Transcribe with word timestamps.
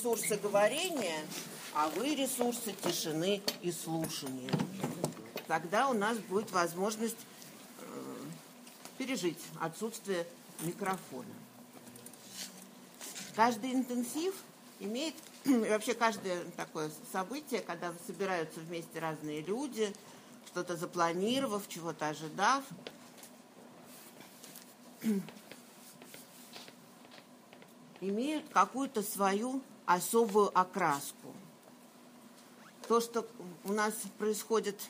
ресурсы 0.00 0.36
говорения, 0.36 1.18
а 1.74 1.88
вы 1.90 2.14
ресурсы 2.14 2.72
тишины 2.72 3.42
и 3.60 3.70
слушания. 3.70 4.50
Тогда 5.46 5.90
у 5.90 5.92
нас 5.92 6.16
будет 6.16 6.50
возможность 6.52 7.18
э, 7.80 7.84
пережить 8.96 9.36
отсутствие 9.60 10.26
микрофона. 10.62 11.28
Каждый 13.36 13.74
интенсив 13.74 14.34
имеет, 14.78 15.14
вообще 15.44 15.92
каждое 15.92 16.44
такое 16.56 16.90
событие, 17.12 17.60
когда 17.60 17.92
собираются 18.06 18.60
вместе 18.60 19.00
разные 19.00 19.42
люди, 19.42 19.94
что-то 20.46 20.78
запланировав, 20.78 21.68
чего-то 21.68 22.08
ожидав, 22.08 22.64
имеют 28.00 28.48
какую-то 28.48 29.02
свою 29.02 29.60
особую 29.94 30.56
окраску. 30.56 31.34
То, 32.86 33.00
что 33.00 33.26
у 33.64 33.72
нас 33.72 33.94
происходит, 34.18 34.80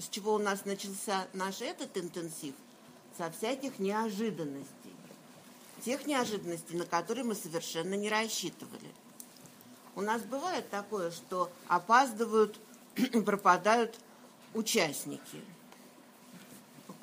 с 0.00 0.08
чего 0.08 0.34
у 0.34 0.38
нас 0.38 0.64
начался 0.64 1.28
наш 1.32 1.60
этот 1.60 1.96
интенсив, 1.96 2.54
со 3.16 3.30
всяких 3.30 3.78
неожиданностей. 3.78 4.94
Тех 5.84 6.06
неожиданностей, 6.06 6.76
на 6.76 6.86
которые 6.86 7.24
мы 7.24 7.36
совершенно 7.36 7.94
не 7.94 8.08
рассчитывали. 8.08 8.92
У 9.94 10.00
нас 10.00 10.22
бывает 10.22 10.68
такое, 10.70 11.12
что 11.12 11.48
опаздывают, 11.68 12.58
пропадают 13.24 13.96
участники. 14.54 15.40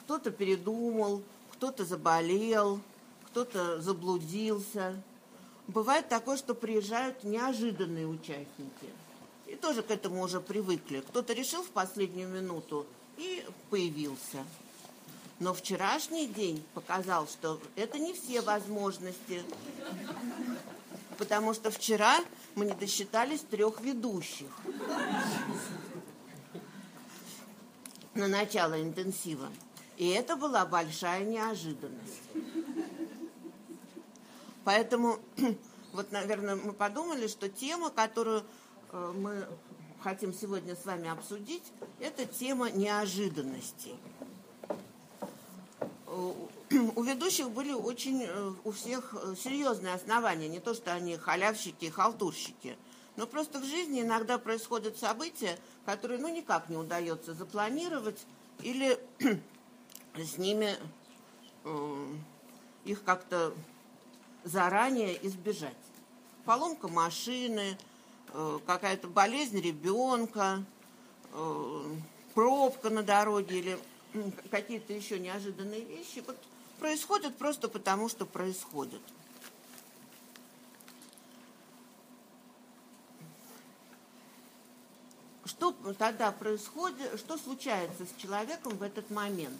Кто-то 0.01 0.29
передумал, 0.29 1.23
кто-то 1.53 1.85
заболел, 1.85 2.81
кто-то 3.27 3.81
заблудился. 3.81 5.01
Бывает 5.67 6.09
такое, 6.09 6.37
что 6.37 6.53
приезжают 6.53 7.23
неожиданные 7.23 8.07
участники. 8.07 8.89
И 9.47 9.55
тоже 9.55 9.81
к 9.81 9.91
этому 9.91 10.21
уже 10.21 10.41
привыкли. 10.41 11.01
Кто-то 11.01 11.33
решил 11.33 11.63
в 11.63 11.69
последнюю 11.69 12.27
минуту 12.27 12.85
и 13.17 13.45
появился. 13.69 14.43
Но 15.39 15.53
вчерашний 15.53 16.27
день 16.27 16.63
показал, 16.73 17.27
что 17.27 17.59
это 17.75 17.97
не 17.97 18.13
все 18.13 18.41
возможности. 18.41 19.43
Потому 21.17 21.53
что 21.53 21.71
вчера 21.71 22.19
мы 22.55 22.65
не 22.65 22.73
досчитались 22.73 23.41
трех 23.41 23.79
ведущих 23.81 24.49
на 28.13 28.27
начало 28.27 28.81
интенсива. 28.81 29.49
И 29.97 30.09
это 30.09 30.35
была 30.35 30.65
большая 30.65 31.23
неожиданность. 31.23 32.21
Поэтому, 34.63 35.19
вот, 35.93 36.11
наверное, 36.11 36.55
мы 36.55 36.73
подумали, 36.73 37.27
что 37.27 37.49
тема, 37.49 37.89
которую 37.89 38.43
э, 38.91 39.13
мы 39.15 39.47
хотим 40.01 40.33
сегодня 40.33 40.75
с 40.75 40.85
вами 40.85 41.09
обсудить, 41.09 41.63
это 41.99 42.25
тема 42.25 42.71
неожиданностей. 42.71 43.95
У 46.07 47.03
ведущих 47.03 47.49
были 47.51 47.73
очень 47.73 48.23
э, 48.23 48.53
у 48.63 48.71
всех 48.71 49.15
э, 49.15 49.35
серьезные 49.35 49.95
основания, 49.95 50.47
не 50.47 50.59
то, 50.59 50.73
что 50.73 50.93
они 50.93 51.17
халявщики 51.17 51.85
и 51.85 51.89
халтурщики, 51.89 52.77
но 53.15 53.27
просто 53.27 53.59
в 53.59 53.65
жизни 53.65 54.01
иногда 54.01 54.37
происходят 54.37 54.97
события, 54.97 55.59
которые 55.85 56.19
ну 56.19 56.29
никак 56.29 56.69
не 56.69 56.77
удается 56.77 57.33
запланировать 57.33 58.25
или 58.61 58.97
с 60.15 60.37
ними 60.37 60.77
их 62.83 63.03
как-то 63.03 63.53
заранее 64.43 65.25
избежать. 65.27 65.75
Поломка 66.45 66.87
машины, 66.87 67.77
э, 68.33 68.59
какая-то 68.65 69.07
болезнь 69.07 69.59
ребенка, 69.59 70.63
э, 71.31 71.95
пробка 72.33 72.89
на 72.89 73.03
дороге 73.03 73.59
или 73.59 73.79
какие-то 74.51 74.93
еще 74.93 75.19
неожиданные 75.19 75.83
вещи 75.83 76.23
вот 76.25 76.37
происходят 76.79 77.37
просто 77.37 77.67
потому, 77.67 78.09
что 78.09 78.25
происходят. 78.25 79.01
Что 85.45 85.71
тогда 85.97 86.31
происходит, 86.31 87.19
что 87.19 87.37
случается 87.37 88.05
с 88.05 88.21
человеком 88.21 88.75
в 88.77 88.83
этот 88.83 89.09
момент? 89.09 89.59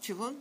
Чего? 0.00 0.32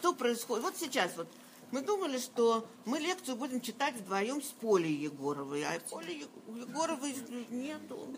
Что 0.00 0.14
происходит? 0.14 0.64
Вот 0.64 0.76
сейчас 0.78 1.10
вот 1.18 1.28
мы 1.72 1.82
думали, 1.82 2.18
что 2.18 2.66
мы 2.86 2.98
лекцию 2.98 3.36
будем 3.36 3.60
читать 3.60 3.94
вдвоем 3.96 4.42
с 4.42 4.46
Полей 4.46 4.94
Егоровой, 4.94 5.62
а 5.62 5.78
Поли 5.90 6.26
Егоровой 6.48 7.14
нету. 7.50 8.08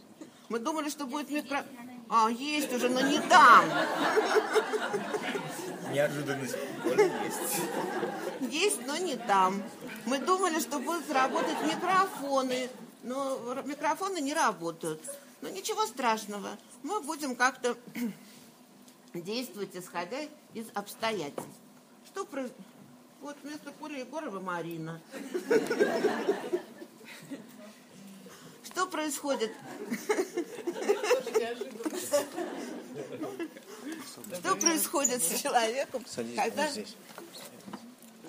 Мы 0.49 0.61
думали, 0.61 0.89
что 0.89 1.07
будет 1.07 1.29
микро... 1.31 1.65
А, 2.09 2.31
есть 2.31 2.73
уже, 2.73 2.89
но 2.89 3.01
не 3.01 3.19
там. 3.23 3.65
Неожиданность 5.93 6.57
есть. 6.85 8.53
Есть, 8.53 8.87
но 8.87 8.97
не 8.97 9.17
там. 9.17 9.61
Мы 10.07 10.19
думали, 10.19 10.61
что 10.61 10.79
будут 10.79 11.11
работать 11.11 11.61
микрофоны, 11.65 12.71
но 13.03 13.55
микрофоны 13.65 14.21
не 14.21 14.35
работают. 14.35 15.03
Но 15.41 15.49
ничего 15.49 15.85
страшного. 15.87 16.51
Мы 16.85 17.01
будем 17.01 17.35
как-то 17.35 17.77
действовать, 19.15 19.75
исходя 19.75 20.21
из 20.55 20.67
обстоятельств. 20.75 21.51
Что 22.07 22.25
про... 22.25 22.49
Вот 23.21 23.37
вместо 23.43 23.71
Коли 23.73 24.01
Егорова 24.01 24.41
Марина. 24.41 25.01
Что 28.65 28.87
происходит? 28.87 29.53
Что 34.41 34.57
происходит 34.57 35.23
с 35.23 35.41
человеком, 35.41 36.05
когда, 36.35 36.69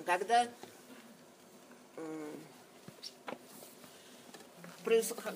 когда, 0.05 0.47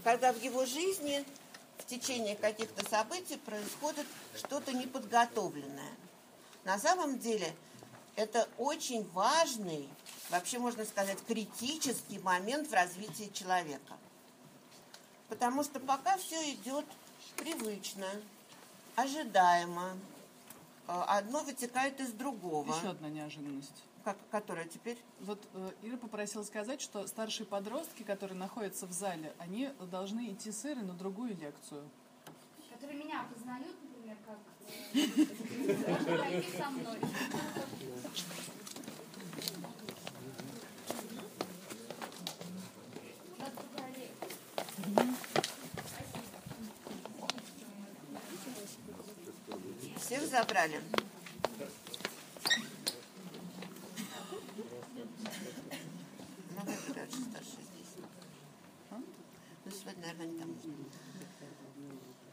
когда 0.03 0.34
в 0.34 0.44
его 0.44 0.66
жизни 0.66 1.26
в 1.78 1.86
течение 1.86 2.36
каких-то 2.36 2.88
событий 2.90 3.38
происходит 3.38 4.06
что-то 4.36 4.74
неподготовленное? 4.74 5.94
На 6.64 6.78
самом 6.78 7.18
деле 7.18 7.56
это 8.17 8.50
очень 8.57 9.07
важный, 9.11 9.88
вообще 10.31 10.57
можно 10.57 10.83
сказать, 10.85 11.19
критический 11.25 12.19
момент 12.19 12.67
в 12.67 12.73
развитии 12.73 13.31
человека. 13.31 13.95
Потому 15.29 15.63
что 15.63 15.79
пока 15.79 16.17
все 16.17 16.53
идет 16.53 16.85
привычно, 17.38 18.07
ожидаемо, 18.95 19.95
э, 20.88 21.03
одно 21.07 21.44
вытекает 21.44 22.00
из 22.01 22.11
другого. 22.11 22.75
Еще 22.75 22.89
одна 22.89 23.09
неожиданность. 23.09 23.83
Как, 24.03 24.17
которая 24.31 24.67
теперь? 24.67 24.97
Вот 25.19 25.39
э, 25.53 25.72
Ира 25.84 25.97
попросила 25.97 26.41
сказать, 26.41 26.81
что 26.81 27.05
старшие 27.05 27.45
подростки, 27.45 28.01
которые 28.01 28.38
находятся 28.39 28.88
в 28.88 28.94
зале, 28.94 29.31
они 29.38 29.69
должны 29.91 30.31
идти 30.31 30.51
с 30.51 30.66
Ирой 30.66 30.84
на 30.84 30.94
другую 30.94 31.38
лекцию. 31.38 31.88
Которые 32.72 32.97
меня 32.97 33.28
познают, 33.31 33.75
например, 33.84 34.17
как 34.25 34.39
э, 34.94 35.91
можно 35.91 36.17
пойти 36.17 36.57
со 36.57 36.69
мной. 36.72 36.99
Всех 49.98 50.26
забрали? 50.30 50.82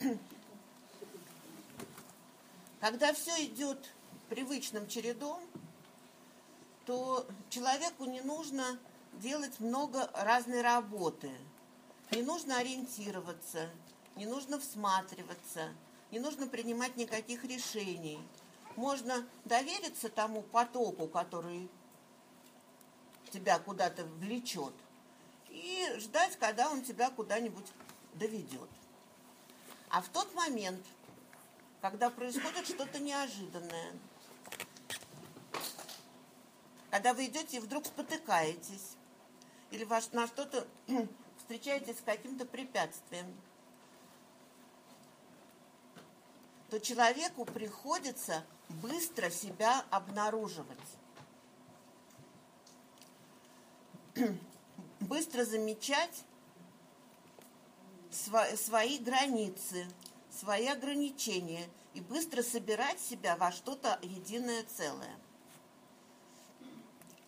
Ну. 0.00 0.18
Когда 2.80 3.12
все 3.12 3.46
идет 3.46 3.90
привычным 4.28 4.86
чередом, 4.88 5.40
то 6.86 7.26
человеку 7.48 8.04
не 8.04 8.20
нужно 8.20 8.78
делать 9.14 9.60
много 9.60 10.10
разной 10.14 10.62
работы. 10.62 11.30
Не 12.10 12.22
нужно 12.22 12.58
ориентироваться, 12.58 13.70
не 14.16 14.26
нужно 14.26 14.58
всматриваться, 14.60 15.72
не 16.10 16.18
нужно 16.18 16.46
принимать 16.46 16.96
никаких 16.96 17.44
решений. 17.44 18.20
Можно 18.76 19.26
довериться 19.44 20.08
тому 20.08 20.42
потоку, 20.42 21.06
который 21.06 21.68
тебя 23.30 23.58
куда-то 23.58 24.04
влечет, 24.04 24.74
и 25.48 25.86
ждать, 25.98 26.36
когда 26.38 26.70
он 26.70 26.82
тебя 26.82 27.10
куда-нибудь 27.10 27.66
доведет. 28.14 28.68
А 29.88 30.02
в 30.02 30.08
тот 30.08 30.32
момент, 30.34 30.84
когда 31.80 32.10
происходит 32.10 32.66
что-то 32.66 32.98
неожиданное, 32.98 33.92
когда 36.94 37.12
вы 37.12 37.26
идете 37.26 37.56
и 37.56 37.60
вдруг 37.60 37.86
спотыкаетесь, 37.86 38.92
или 39.72 39.82
ваш, 39.82 40.12
на 40.12 40.28
что-то 40.28 40.64
встречаетесь 41.38 41.98
с 41.98 42.02
каким-то 42.02 42.46
препятствием, 42.46 43.26
то 46.70 46.78
человеку 46.78 47.46
приходится 47.46 48.44
быстро 48.68 49.28
себя 49.28 49.84
обнаруживать. 49.90 50.78
быстро 55.00 55.44
замечать 55.44 56.22
свои 58.12 58.98
границы, 58.98 59.88
свои 60.30 60.68
ограничения 60.68 61.68
и 61.92 62.00
быстро 62.00 62.44
собирать 62.44 63.00
себя 63.00 63.34
во 63.34 63.50
что-то 63.50 63.98
единое 64.00 64.62
целое. 64.76 65.18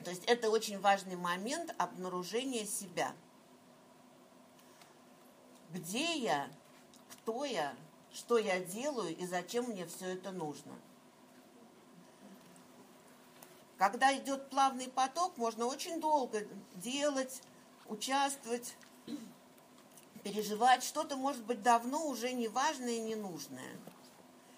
То 0.06 0.10
есть 0.10 0.22
это 0.26 0.50
очень 0.50 0.78
важный 0.78 1.16
момент 1.16 1.74
обнаружения 1.78 2.64
себя. 2.64 3.12
Где 5.72 6.16
я, 6.16 6.48
кто 7.10 7.44
я, 7.44 7.74
что 8.12 8.38
я 8.38 8.60
делаю 8.60 9.16
и 9.16 9.26
зачем 9.26 9.64
мне 9.64 9.84
все 9.84 10.14
это 10.14 10.30
нужно. 10.30 10.74
Когда 13.78 14.16
идет 14.16 14.48
плавный 14.48 14.86
поток, 14.86 15.36
можно 15.38 15.66
очень 15.66 16.00
долго 16.00 16.46
делать, 16.76 17.42
участвовать, 17.86 18.76
переживать. 20.22 20.84
Что-то 20.84 21.16
может 21.16 21.42
быть 21.42 21.64
давно 21.64 22.06
уже 22.06 22.30
неважное 22.30 22.92
и 22.92 23.00
ненужное. 23.00 23.76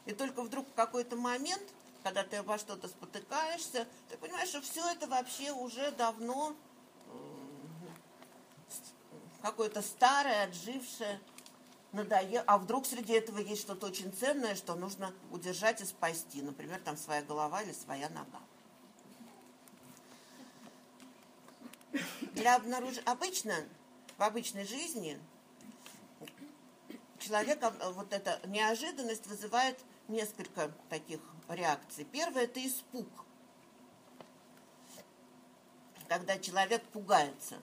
И 0.05 0.13
только 0.13 0.43
вдруг 0.43 0.69
в 0.69 0.75
какой-то 0.75 1.17
момент, 1.17 1.63
когда 2.03 2.25
ты 2.25 2.37
обо 2.37 2.59
что-то 2.59 2.89
спотыкаешься, 2.89 3.87
ты 4.09 4.17
понимаешь, 4.17 4.49
что 4.49 4.61
все 4.61 4.87
это 4.91 5.07
вообще 5.07 5.53
уже 5.53 5.91
давно 5.93 6.55
какое-то 9.43 9.83
старое, 9.83 10.45
отжившее, 10.45 11.21
надоело. 11.93 12.45
А 12.47 12.59
вдруг 12.59 12.87
среди 12.87 13.15
этого 13.15 13.39
есть 13.39 13.63
что-то 13.63 13.87
очень 13.87 14.13
ценное, 14.13 14.55
что 14.55 14.75
нужно 14.75 15.15
удержать 15.31 15.81
и 15.81 15.85
спасти. 15.85 16.43
Например, 16.43 16.81
там 16.81 16.97
своя 16.97 17.23
голова 17.23 17.63
или 17.63 17.73
своя 17.73 18.09
нога. 18.11 18.41
Для 22.33 22.57
обнаруж... 22.57 22.97
Обычно, 23.07 23.55
в 24.17 24.23
обычной 24.23 24.65
жизни 24.65 25.19
человека 27.19 27.73
вот 27.93 28.13
эта 28.13 28.41
неожиданность 28.47 29.27
вызывает 29.27 29.79
несколько 30.09 30.71
таких 30.89 31.21
реакций. 31.49 32.05
Первое– 32.05 32.43
это 32.45 32.65
испуг. 32.67 33.09
Когда 36.09 36.39
человек 36.39 36.83
пугается. 36.87 37.59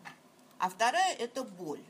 А 0.60 0.70
вторая– 0.70 1.16
это 1.20 1.44
боль. 1.44 1.84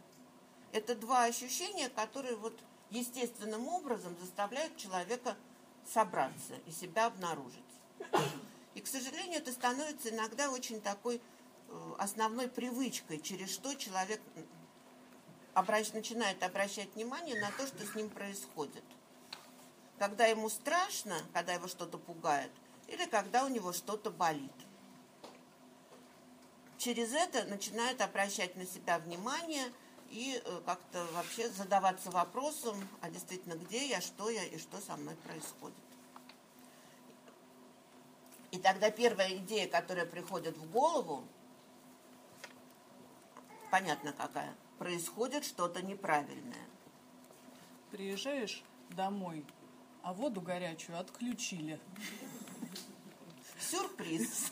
Это 0.72 0.96
два 0.96 1.26
ощущения, 1.26 1.90
которые 1.90 2.36
вот 2.36 2.58
естественным 2.90 3.68
образом 3.68 4.16
заставляют 4.20 4.76
человека 4.78 5.36
собраться 5.86 6.56
и 6.66 6.72
себя 6.72 7.06
обнаружить. 7.08 7.60
И, 8.74 8.82
к 8.82 8.88
сожалению, 8.88 9.40
это 9.40 9.52
становится 9.52 10.10
иногда 10.10 10.50
очень 10.50 10.82
такой 10.82 11.22
Э, 11.68 11.96
основной 11.98 12.48
привычкой, 12.48 13.20
через 13.20 13.52
что 13.52 13.74
человек 13.76 14.22
обращ, 15.54 15.94
начинает 15.94 16.42
обращать 16.44 16.94
внимание 16.96 17.40
на 17.40 17.52
то, 17.52 17.66
что 17.66 17.86
с 17.86 17.96
ним 17.96 18.10
происходит. 18.10 18.84
Когда 19.98 20.26
ему 20.26 20.50
страшно, 20.50 21.18
когда 21.34 21.54
его 21.54 21.68
что-то 21.68 21.98
пугает, 21.98 22.52
или 22.88 23.06
когда 23.06 23.46
у 23.46 23.48
него 23.48 23.74
что-то 23.74 24.12
болит. 24.12 24.52
Через 26.78 27.14
это 27.14 27.46
начинает 27.46 28.02
обращать 28.02 28.56
на 28.56 28.66
себя 28.66 29.00
внимание 29.00 29.72
и 30.10 30.42
э, 30.44 30.62
как-то 30.66 31.06
вообще 31.14 31.50
задаваться 31.50 32.12
вопросом, 32.12 32.76
а 33.02 33.10
действительно, 33.10 33.54
где 33.54 33.88
я, 33.88 34.02
что 34.02 34.30
я 34.30 34.44
и 34.44 34.58
что 34.58 34.80
со 34.82 34.96
мной 34.98 35.16
происходит. 35.16 35.76
И 38.52 38.58
тогда 38.60 38.92
первая 38.92 39.36
идея, 39.38 39.68
которая 39.68 40.06
приходит 40.06 40.58
в 40.58 40.72
голову, 40.72 41.26
понятно 43.72 44.14
какая. 44.14 44.56
Происходит 44.78 45.44
что-то 45.44 45.82
неправильное. 45.82 46.66
Приезжаешь 47.92 48.64
домой, 48.92 49.46
а 50.06 50.14
воду 50.14 50.40
горячую 50.40 51.00
отключили. 51.00 51.80
Сюрприз. 53.60 54.52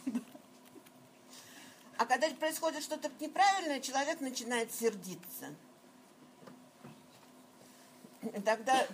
А 1.96 2.08
когда 2.08 2.28
происходит 2.32 2.82
что-то 2.82 3.12
неправильное, 3.20 3.80
человек 3.80 4.20
начинает 4.20 4.74
сердиться. 4.74 5.54
Тогда 8.44 8.88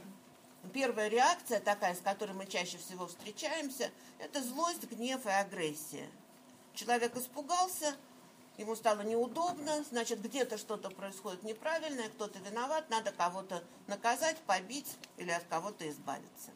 первая 0.73 1.07
реакция 1.07 1.61
такая, 1.61 1.95
с 1.95 2.01
которой 2.01 2.33
мы 2.33 2.45
чаще 2.45 2.77
всего 2.77 3.07
встречаемся, 3.07 3.89
это 4.17 4.43
злость, 4.43 4.83
гнев 4.91 5.25
и 5.25 5.29
агрессия. 5.29 6.09
Человек 6.73 7.15
испугался, 7.15 7.95
ему 8.59 8.75
стало 8.75 9.01
неудобно, 9.01 9.83
значит, 9.89 10.21
где-то 10.21 10.57
что-то 10.57 10.89
происходит 10.89 11.43
неправильное, 11.43 12.09
кто-то 12.09 12.39
виноват, 12.39 12.89
надо 12.89 13.11
кого-то 13.13 13.63
наказать, 13.87 14.37
побить 14.39 14.97
или 15.17 15.31
от 15.31 15.45
кого-то 15.45 15.89
избавиться. 15.89 16.51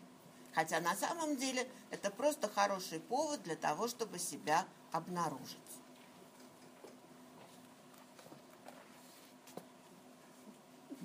Хотя 0.53 0.81
на 0.81 0.95
самом 0.95 1.37
деле 1.37 1.65
это 1.91 2.11
просто 2.11 2.49
хороший 2.49 2.99
повод 2.99 3.41
для 3.43 3.55
того, 3.55 3.87
чтобы 3.87 4.19
себя 4.19 4.65
обнаружить. 4.91 5.57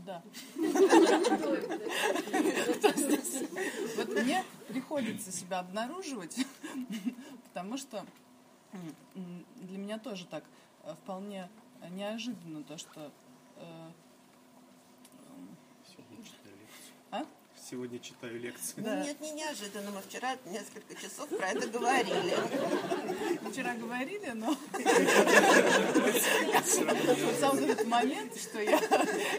Да. 0.05 0.23
Вот 3.97 4.09
мне 4.15 4.45
приходится 4.69 5.33
себя 5.33 5.59
обнаруживать, 5.59 6.37
потому 7.45 7.77
что 7.77 8.05
для 9.57 9.79
меня 9.79 9.99
тоже 9.99 10.25
так 10.27 10.45
вполне 10.95 11.49
неожиданно 11.91 12.63
то, 12.65 12.79
что... 12.79 13.11
Э, 13.57 13.91
а? 17.11 17.25
Сегодня 17.57 17.99
читаю 17.99 18.39
лекцию. 18.41 18.85
Да. 18.85 19.03
Нет, 19.03 19.21
не 19.21 19.33
неожиданно. 19.33 19.91
Мы 19.91 20.01
вчера 20.03 20.37
несколько 20.47 20.95
часов 20.95 21.29
про 21.29 21.49
это 21.49 21.69
говорили. 21.69 22.35
Вчера 23.51 23.75
говорили, 23.75 24.31
но 24.31 24.55
сам 27.41 27.59
этот 27.59 27.87
момент, 27.87 28.37
что 28.37 28.61
я 28.61 28.79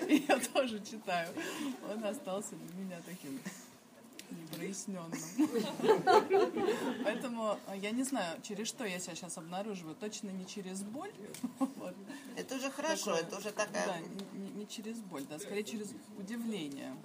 ее 0.08 0.40
тоже 0.54 0.80
читаю, 0.84 1.30
он 1.90 2.04
остался 2.04 2.56
для 2.56 2.84
меня 2.84 3.02
таким 3.06 3.40
непроясненным. 4.32 5.12
Поэтому 7.04 7.58
э, 7.68 7.78
я 7.78 7.92
не 7.92 8.04
знаю, 8.04 8.42
через 8.42 8.68
что 8.68 8.86
я 8.86 9.00
себя 9.00 9.16
сейчас 9.16 9.38
обнаруживаю. 9.38 9.96
Точно 9.96 10.30
не 10.30 10.46
через 10.46 10.84
боль. 10.84 11.12
Это 12.36 12.56
уже 12.56 12.70
хорошо, 12.72 13.16
это 13.16 13.38
уже 13.38 13.52
такая... 13.52 13.86
Да, 13.86 14.00
не, 14.56 14.68
через 14.68 14.98
боль, 15.00 15.26
да, 15.30 15.40
скорее 15.40 15.64
через 15.64 15.94
удивление. 16.18 16.96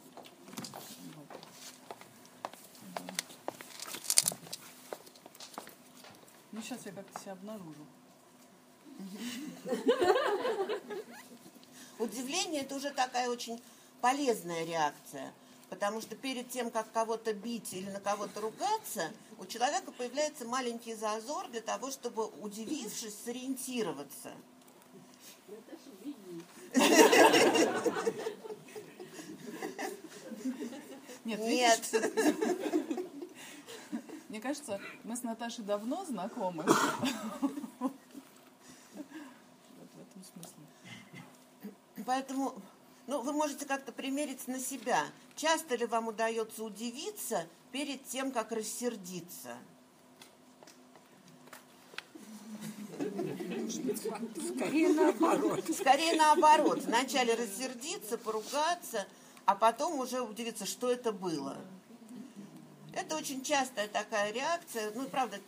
Ну, 6.53 6.63
сейчас 6.63 6.87
я 6.87 6.93
как-то 6.93 7.21
себя 7.21 7.33
обнаружу. 7.33 7.85
Удивление 11.99 12.63
это 12.63 12.77
уже 12.77 12.91
такая 12.91 13.29
очень 13.29 13.61
полезная 14.01 14.65
реакция. 14.65 15.33
Потому 15.75 16.01
что 16.01 16.15
перед 16.15 16.49
тем, 16.51 16.71
как 16.71 16.93
кого-то 16.93 17.33
бить 17.35 17.75
или 17.75 17.91
на 17.91 17.99
кого-то 17.99 18.41
ругаться, 18.41 19.11
у 19.39 19.45
человека 19.45 19.91
появляется 19.91 20.45
маленький 20.45 20.95
зазор 20.95 21.49
для 21.49 21.63
того, 21.63 21.91
чтобы, 21.91 22.27
удивившись, 22.41 23.17
сориентироваться. 23.25 24.31
Нет, 31.25 31.41
Нет. 31.41 31.81
Мне 34.29 34.41
кажется, 34.41 34.81
мы 35.03 35.17
с 35.17 35.25
Наташей 35.25 35.65
давно 35.65 36.05
знакомы. 36.05 36.65
Вот 37.81 37.93
в 39.93 40.01
этом 40.01 40.23
смысле. 40.23 40.55
Поэтому 42.07 42.63
ну, 43.07 43.21
вы 43.21 43.33
можете 43.33 43.67
как-то 43.67 43.93
примерить 43.93 44.47
на 44.49 44.59
себя. 44.59 45.05
Часто 45.37 45.77
ли 45.77 45.87
вам 45.87 46.09
удается 46.09 46.65
удивиться 46.65 47.47
перед 47.73 48.05
тем, 48.07 48.33
как 48.33 48.53
рассердиться? 48.53 49.57
Скорее 54.57 54.89
наоборот. 54.91 55.65
Скорее 55.75 56.17
наоборот. 56.17 56.79
Вначале 56.81 57.35
рассердиться, 57.35 58.17
поругаться, 58.17 59.07
а 59.45 59.55
потом 59.55 59.99
уже 59.99 60.21
удивиться, 60.21 60.65
что 60.65 60.91
это 60.91 61.13
было. 61.13 61.57
Это 62.95 63.17
очень 63.17 63.43
частая 63.43 63.89
такая 63.89 64.33
реакция, 64.33 64.93
ну, 64.95 65.09
правда, 65.09 65.41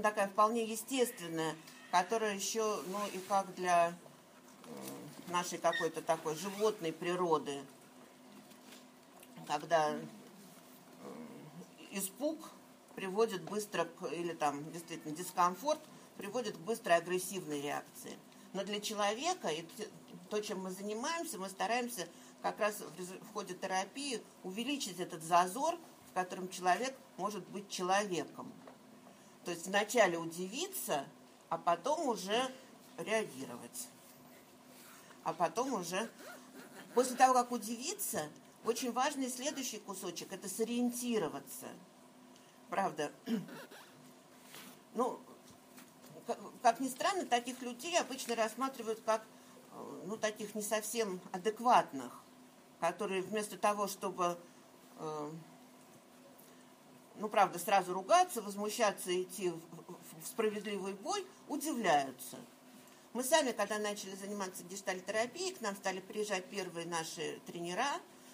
такая 0.00 0.28
вполне 0.28 0.64
естественная, 0.64 1.56
которая 1.90 2.36
еще, 2.36 2.82
ну 2.86 2.98
и 3.12 3.18
как 3.28 3.52
для 3.56 3.92
нашей 5.28 5.58
какой-то 5.58 6.02
такой 6.02 6.36
животной 6.36 6.92
природы, 6.92 7.62
когда 9.46 9.92
э, 9.92 10.00
испуг 11.90 12.38
приводит 12.94 13.42
быстро 13.42 13.84
к, 13.84 14.06
или 14.06 14.32
там 14.32 14.70
действительно 14.72 15.14
дискомфорт 15.14 15.80
приводит 16.16 16.56
к 16.56 16.60
быстрой 16.60 16.96
агрессивной 16.96 17.60
реакции. 17.60 18.16
Но 18.52 18.64
для 18.64 18.80
человека 18.80 19.48
и 19.48 19.66
то, 20.30 20.40
чем 20.40 20.62
мы 20.62 20.70
занимаемся, 20.70 21.38
мы 21.38 21.48
стараемся 21.48 22.08
как 22.42 22.60
раз 22.60 22.80
в 22.80 23.32
ходе 23.32 23.54
терапии 23.54 24.22
увеличить 24.42 25.00
этот 25.00 25.22
зазор, 25.22 25.76
в 26.10 26.14
котором 26.14 26.48
человек 26.48 26.94
может 27.16 27.46
быть 27.48 27.68
человеком. 27.68 28.52
То 29.44 29.50
есть 29.50 29.66
вначале 29.66 30.18
удивиться, 30.18 31.04
а 31.48 31.58
потом 31.58 32.08
уже 32.08 32.50
реагировать. 32.98 33.88
А 35.24 35.32
потом 35.32 35.72
уже, 35.72 36.10
после 36.94 37.16
того, 37.16 37.32
как 37.34 37.50
удивиться, 37.50 38.28
очень 38.64 38.92
важный 38.92 39.30
следующий 39.30 39.78
кусочек– 39.78 40.28
это 40.32 40.48
сориентироваться. 40.48 41.66
Правда, 42.68 43.10
ну, 44.94 45.18
как 46.62 46.80
ни 46.80 46.88
странно, 46.88 47.24
таких 47.24 47.60
людей 47.62 47.98
обычно 47.98 48.34
рассматривают 48.34 49.00
как 49.04 49.22
э, 49.72 50.02
ну, 50.06 50.16
таких 50.18 50.54
не 50.54 50.62
совсем 50.62 51.20
адекватных, 51.32 52.12
которые 52.80 53.22
вместо 53.22 53.56
того, 53.56 53.86
чтобы, 53.86 54.38
э, 54.98 55.30
ну, 57.16 57.28
правда, 57.28 57.58
сразу 57.58 57.94
ругаться, 57.94 58.42
возмущаться, 58.42 59.22
идти 59.22 59.50
в, 59.50 59.58
в 60.22 60.26
справедливый 60.26 60.92
бой, 60.94 61.26
удивляются. 61.48 62.38
Мы 63.14 63.22
сами, 63.22 63.52
когда 63.52 63.78
начали 63.78 64.16
заниматься 64.16 64.64
гештальтерапией, 64.64 65.54
к 65.54 65.60
нам 65.60 65.76
стали 65.76 66.00
приезжать 66.00 66.44
первые 66.46 66.84
наши 66.84 67.40
тренера. 67.46 67.86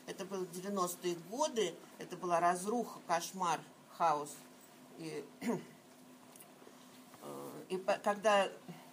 Это 0.07 0.25
были 0.25 0.47
90-е 0.47 1.17
годы, 1.31 1.75
это 1.99 2.17
была 2.17 2.41
разруха, 2.41 2.99
кошмар, 3.07 3.61
хаос. 3.99 4.31
И 4.99 5.23
и 7.69 7.77
когда 8.03 8.49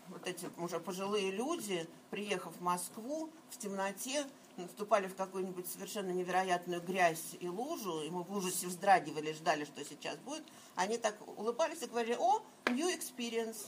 вот 0.09 0.27
эти 0.27 0.49
уже 0.57 0.79
пожилые 0.81 1.31
люди, 1.31 1.87
приехав 2.09 2.53
в 2.57 2.61
Москву, 2.61 3.29
в 3.49 3.57
темноте, 3.57 4.25
вступали 4.67 5.07
в 5.07 5.15
какую-нибудь 5.15 5.67
совершенно 5.67 6.11
невероятную 6.11 6.81
грязь 6.81 7.35
и 7.39 7.47
лужу, 7.47 8.01
и 8.01 8.09
мы 8.09 8.23
в 8.23 8.35
ужасе 8.35 8.67
вздрагивали, 8.67 9.31
ждали, 9.33 9.65
что 9.65 9.85
сейчас 9.85 10.17
будет, 10.17 10.43
они 10.75 10.97
так 10.97 11.15
улыбались 11.37 11.81
и 11.81 11.85
говорили, 11.85 12.17
о, 12.19 12.41
new 12.71 12.89
experience. 12.89 13.67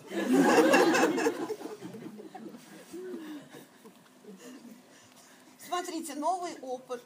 Смотрите, 6.00 6.20
новый 6.22 6.58
опыт. 6.62 7.03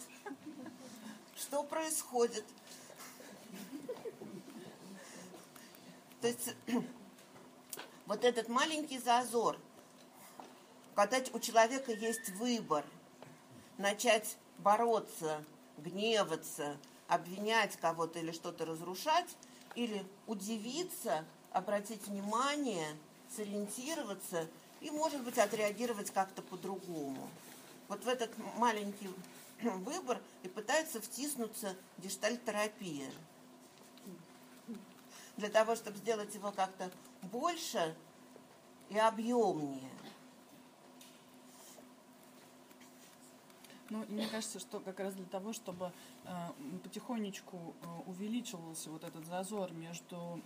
Что 1.35 1.63
происходит? 1.63 2.45
То 6.21 6.27
есть 6.27 6.55
вот 8.05 8.23
этот 8.23 8.49
маленький 8.49 8.99
зазор, 8.99 9.57
когда 10.93 11.17
у 11.33 11.39
человека 11.39 11.91
есть 11.91 12.29
выбор, 12.37 12.85
начать 13.79 14.37
бороться, 14.59 15.43
гневаться, 15.79 16.77
обвинять 17.07 17.75
кого-то 17.77 18.19
или 18.19 18.31
что-то 18.31 18.63
разрушать, 18.63 19.35
или 19.73 20.05
удивиться, 20.27 21.25
обратить 21.51 22.05
внимание, 22.05 22.95
сориентироваться 23.35 24.47
и, 24.81 24.91
может 24.91 25.23
быть, 25.23 25.39
отреагировать 25.39 26.11
как-то 26.11 26.43
по-другому. 26.43 27.27
Вот 27.87 28.03
в 28.03 28.07
этот 28.07 28.31
маленький 28.57 29.09
выбор 29.61 30.19
и 30.43 30.47
пытается 30.47 31.01
втиснуться 31.01 31.75
гештальтерапия. 31.97 33.09
Для 35.37 35.49
того, 35.49 35.75
чтобы 35.75 35.97
сделать 35.97 36.33
его 36.35 36.51
как-то 36.51 36.91
больше 37.23 37.95
и 38.89 38.97
объемнее. 38.97 39.89
Ну, 43.89 44.05
мне 44.07 44.27
кажется, 44.27 44.59
что 44.59 44.79
как 44.79 44.99
раз 44.99 45.13
для 45.13 45.25
того, 45.25 45.53
чтобы 45.53 45.91
э, 46.25 46.29
потихонечку 46.83 47.75
э, 47.81 47.85
увеличивался 48.07 48.89
вот 48.89 49.03
этот 49.03 49.25
зазор 49.27 49.71
между 49.73 50.41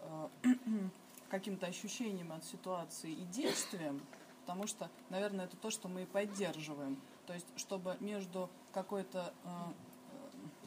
э, 0.00 0.28
каким-то 1.28 1.66
ощущением 1.66 2.32
от 2.32 2.44
ситуации 2.44 3.10
и 3.10 3.24
действием, 3.24 4.00
потому 4.46 4.68
что, 4.68 4.88
наверное, 5.10 5.46
это 5.46 5.56
то, 5.56 5.70
что 5.70 5.88
мы 5.88 6.04
и 6.04 6.06
поддерживаем. 6.06 6.96
То 7.26 7.34
есть, 7.34 7.46
чтобы 7.56 7.96
между 7.98 8.48
какой-то 8.72 9.34
э, 9.42 9.48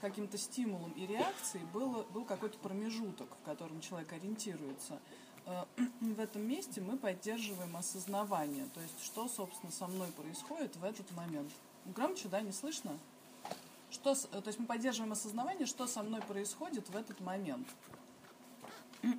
каким-то 0.01 0.37
стимулом 0.37 0.91
и 0.91 1.07
реакцией 1.07 1.63
был, 1.73 2.03
был 2.13 2.25
какой-то 2.25 2.59
промежуток, 2.59 3.29
в 3.41 3.45
котором 3.45 3.79
человек 3.79 4.11
ориентируется. 4.11 4.99
Э, 5.45 5.63
в 6.01 6.19
этом 6.19 6.41
месте 6.41 6.81
мы 6.81 6.97
поддерживаем 6.97 7.77
осознавание, 7.77 8.65
то 8.73 8.81
есть 8.81 9.01
что, 9.01 9.29
собственно, 9.29 9.71
со 9.71 9.87
мной 9.87 10.09
происходит 10.09 10.75
в 10.75 10.83
этот 10.83 11.09
момент. 11.11 11.49
Громче, 11.85 12.27
да, 12.27 12.41
не 12.41 12.51
слышно? 12.51 12.99
Что, 13.91 14.13
то 14.13 14.43
есть 14.45 14.59
мы 14.59 14.65
поддерживаем 14.65 15.13
осознавание, 15.13 15.65
что 15.65 15.87
со 15.87 16.03
мной 16.03 16.21
происходит 16.21 16.89
в 16.89 16.97
этот 16.97 17.21
момент. 17.21 17.67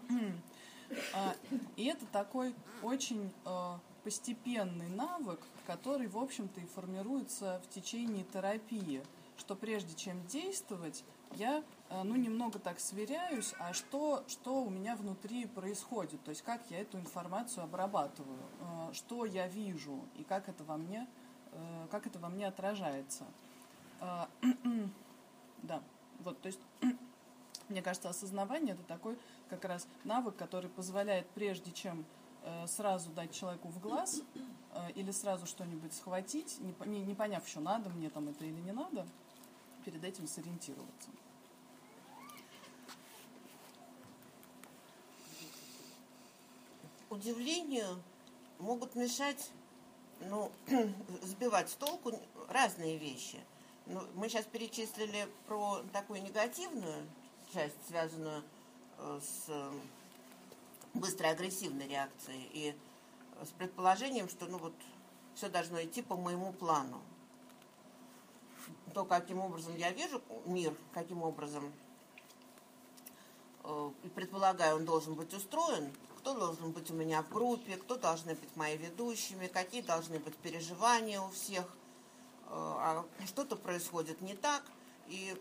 И 1.77 1.85
это 1.85 2.05
такой 2.07 2.55
очень 2.83 3.33
э, 3.47 3.79
постепенный 4.05 4.89
навык, 4.89 5.41
который, 5.67 6.09
в 6.09 6.19
общем-то, 6.19 6.61
и 6.61 6.67
формируется 6.67 7.61
в 7.65 7.69
течение 7.69 8.25
терапии 8.25 9.03
что 9.41 9.57
прежде 9.57 9.95
чем 9.95 10.25
действовать, 10.27 11.03
я 11.33 11.65
э, 11.89 12.03
ну, 12.03 12.15
немного 12.15 12.59
так 12.59 12.79
сверяюсь, 12.79 13.55
а 13.59 13.73
что, 13.73 14.23
что 14.29 14.63
у 14.63 14.71
меня 14.71 14.95
внутри 14.97 15.47
происходит, 15.47 16.23
то 16.23 16.29
есть 16.29 16.43
как 16.43 16.61
я 16.71 16.81
эту 16.81 16.99
информацию 16.99 17.65
обрабатываю, 17.65 18.39
э, 18.61 18.93
что 18.93 19.25
я 19.25 19.49
вижу 19.49 20.05
и 20.17 20.25
как 20.25 20.49
это 20.49 20.63
во 20.65 20.77
мне, 20.77 21.09
э, 21.53 21.87
как 21.91 22.07
это 22.07 22.19
во 22.19 22.29
мне 22.29 22.47
отражается. 22.47 23.25
Да, 25.63 25.83
вот, 26.21 26.41
то 26.41 26.47
есть 26.47 26.61
мне 27.69 27.83
кажется, 27.83 28.09
осознавание 28.09 28.73
это 28.73 28.83
такой 28.85 29.19
как 29.51 29.67
раз 29.67 29.87
навык, 30.05 30.35
который 30.37 30.71
позволяет 30.71 31.29
прежде 31.35 31.71
чем 31.71 32.07
сразу 32.67 33.11
дать 33.11 33.33
человеку 33.33 33.69
в 33.69 33.81
глаз 33.81 34.23
или 34.95 35.11
сразу 35.11 35.47
что-нибудь 35.47 35.93
схватить, 35.93 36.59
не, 36.87 37.01
не 37.01 37.15
поняв, 37.15 37.47
что 37.47 37.61
надо 37.61 37.91
мне 37.91 38.09
там 38.11 38.29
это 38.29 38.45
или 38.45 38.61
не 38.61 38.73
надо, 38.73 39.07
перед 39.85 40.03
этим 40.05 40.27
сориентироваться. 40.27 41.11
Удивлению 47.11 48.01
могут 48.61 48.95
мешать, 48.95 49.51
ну, 50.21 50.53
сбивать 51.23 51.71
с 51.71 51.75
толку 51.75 52.13
разные 52.49 52.99
вещи. 52.99 53.39
Ну, 53.87 54.01
мы 54.15 54.29
сейчас 54.29 54.45
перечислили 54.45 55.29
про 55.47 55.83
такую 55.93 56.23
негативную 56.23 57.09
часть, 57.53 57.77
связанную 57.89 58.45
э, 58.99 59.21
с 59.21 59.51
быстрой 60.95 61.31
агрессивной 61.31 61.89
реакцией 61.89 62.49
и 62.53 62.77
с 63.43 63.49
предположением, 63.49 64.29
что 64.29 64.47
ну 64.47 64.59
вот 64.59 64.75
все 65.35 65.49
должно 65.49 65.83
идти 65.83 66.03
по 66.03 66.17
моему 66.17 66.53
плану. 66.53 67.01
То, 68.95 69.05
каким 69.05 69.39
образом 69.39 69.77
я 69.77 69.91
вижу 69.91 70.21
мир, 70.47 70.75
каким 70.93 71.23
образом 71.23 71.73
э, 73.65 73.91
предполагаю, 74.15 74.77
он 74.77 74.85
должен 74.85 75.15
быть 75.15 75.33
устроен, 75.33 75.93
кто 76.19 76.35
должен 76.35 76.73
быть 76.73 76.91
у 76.91 76.95
меня 76.95 77.23
в 77.23 77.31
группе, 77.31 77.77
кто 77.77 77.97
должны 77.97 78.35
быть 78.35 78.55
мои 78.57 78.77
ведущими, 78.77 79.47
какие 79.47 79.81
должны 79.81 80.19
быть 80.19 80.37
переживания 80.37 81.21
у 81.21 81.31
всех, 81.31 81.65
э, 81.65 82.49
а 82.51 83.05
что-то 83.27 83.57
происходит 83.57 84.21
не 84.21 84.35
так, 84.35 84.63
и 85.07 85.35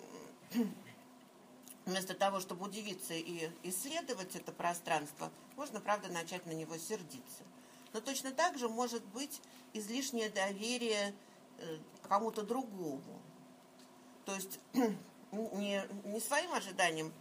вместо 1.90 2.14
того, 2.14 2.40
чтобы 2.40 2.66
удивиться 2.66 3.14
и 3.14 3.50
исследовать 3.64 4.36
это 4.36 4.52
пространство, 4.52 5.32
можно, 5.56 5.82
правда, 5.82 6.08
начать 6.10 6.46
на 6.46 6.52
него 6.52 6.78
сердиться. 6.78 7.44
Но 7.94 8.02
точно 8.02 8.32
так 8.32 8.58
же 8.58 8.70
может 8.70 9.04
быть 9.06 9.42
излишнее 9.74 10.30
доверие 10.30 11.14
э, 11.58 11.78
кому-то 12.08 12.44
другому. 12.44 13.22
То 14.26 14.36
есть 14.36 14.60
не, 15.32 15.84
не 16.06 16.20
своим 16.20 16.54
ожиданиям, 16.54 17.12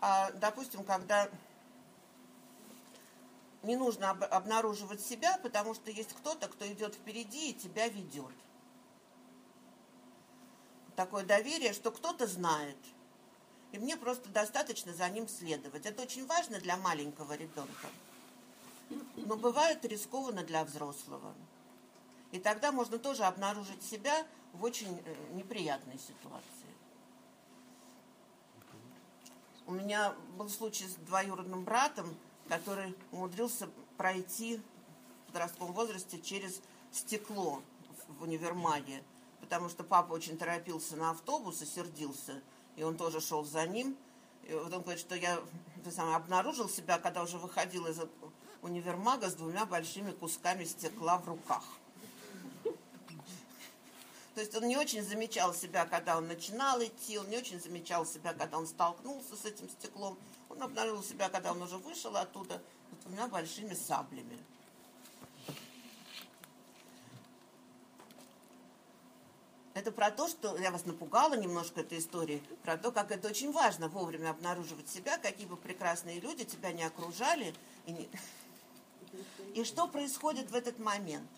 а, 0.00 0.30
допустим, 0.32 0.82
когда 0.84 1.28
не 3.62 3.76
нужно 3.76 4.10
об, 4.10 4.24
обнаруживать 4.24 5.00
себя, 5.00 5.38
потому 5.42 5.74
что 5.74 5.90
есть 5.90 6.12
кто-то, 6.14 6.48
кто 6.48 6.66
идет 6.66 6.94
впереди 6.94 7.50
и 7.50 7.54
тебя 7.54 7.88
ведет. 7.88 8.34
Такое 10.96 11.24
доверие, 11.24 11.72
что 11.72 11.90
кто-то 11.90 12.26
знает. 12.26 12.76
И 13.74 13.78
мне 13.78 13.96
просто 13.96 14.28
достаточно 14.28 14.94
за 14.94 15.08
ним 15.10 15.26
следовать. 15.26 15.84
Это 15.84 16.02
очень 16.02 16.24
важно 16.26 16.60
для 16.60 16.76
маленького 16.76 17.32
ребенка. 17.32 17.88
но 19.16 19.34
бывает 19.34 19.84
рискованно 19.84 20.44
для 20.44 20.64
взрослого. 20.64 21.34
И 22.30 22.38
тогда 22.38 22.70
можно 22.70 23.00
тоже 23.00 23.24
обнаружить 23.24 23.82
себя 23.82 24.24
в 24.52 24.62
очень 24.62 25.02
э, 25.04 25.14
неприятной 25.32 25.98
ситуации. 25.98 26.44
У 29.66 29.72
меня 29.72 30.14
был 30.38 30.48
случай 30.48 30.86
с 30.86 30.94
двоюродным 30.94 31.64
братом, 31.64 32.14
который 32.48 32.96
умудрился 33.10 33.68
пройти 33.96 34.60
в 35.24 35.32
подростковом 35.32 35.72
возрасте 35.72 36.20
через 36.20 36.60
стекло 36.92 37.60
в 38.06 38.22
универмаге, 38.22 39.02
потому 39.40 39.68
что 39.68 39.82
папа 39.82 40.12
очень 40.12 40.38
торопился 40.38 40.94
на 40.94 41.10
автобус 41.10 41.60
и 41.60 41.66
сердился, 41.66 42.40
и 42.76 42.82
он 42.82 42.96
тоже 42.96 43.20
шел 43.20 43.44
за 43.44 43.66
ним. 43.66 43.96
И 44.44 44.52
вот 44.52 44.72
он 44.72 44.82
говорит, 44.82 45.00
что 45.00 45.14
я 45.14 45.40
сам, 45.90 46.14
обнаружил 46.14 46.68
себя, 46.68 46.98
когда 46.98 47.22
уже 47.22 47.38
выходил 47.38 47.86
из 47.86 48.00
универмага 48.62 49.28
с 49.28 49.34
двумя 49.34 49.66
большими 49.66 50.12
кусками 50.12 50.64
стекла 50.64 51.18
в 51.18 51.28
руках. 51.28 51.64
То 54.34 54.40
есть 54.40 54.54
он 54.56 54.66
не 54.66 54.76
очень 54.76 55.02
замечал 55.02 55.54
себя, 55.54 55.86
когда 55.86 56.16
он 56.18 56.26
начинал 56.26 56.82
идти, 56.82 57.18
он 57.18 57.28
не 57.28 57.36
очень 57.38 57.60
замечал 57.60 58.04
себя, 58.04 58.32
когда 58.34 58.58
он 58.58 58.66
столкнулся 58.66 59.36
с 59.36 59.44
этим 59.44 59.68
стеклом. 59.68 60.18
Он 60.48 60.62
обнаружил 60.62 61.04
себя, 61.04 61.28
когда 61.28 61.52
он 61.52 61.62
уже 61.62 61.76
вышел 61.76 62.16
оттуда 62.16 62.60
с 63.00 63.04
двумя 63.04 63.28
большими 63.28 63.74
саблями. 63.74 64.38
Это 69.74 69.90
про 69.90 70.12
то, 70.12 70.28
что 70.28 70.56
я 70.56 70.70
вас 70.70 70.86
напугала 70.86 71.34
немножко 71.34 71.80
этой 71.80 71.98
историей, 71.98 72.40
про 72.62 72.78
то, 72.78 72.92
как 72.92 73.10
это 73.10 73.26
очень 73.26 73.50
важно 73.50 73.88
вовремя 73.88 74.30
обнаруживать 74.30 74.88
себя, 74.88 75.18
какие 75.18 75.46
бы 75.46 75.56
прекрасные 75.56 76.20
люди 76.20 76.44
тебя 76.44 76.72
не 76.72 76.84
окружали. 76.84 77.52
И, 77.86 77.92
не... 77.92 78.08
и 79.52 79.64
что 79.64 79.88
происходит 79.88 80.48
в 80.52 80.54
этот 80.54 80.78
момент? 80.78 81.28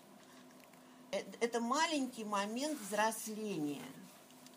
Э, 1.11 1.23
это 1.39 1.59
маленький 1.59 2.25
момент 2.25 2.79
взросления. 2.79 3.85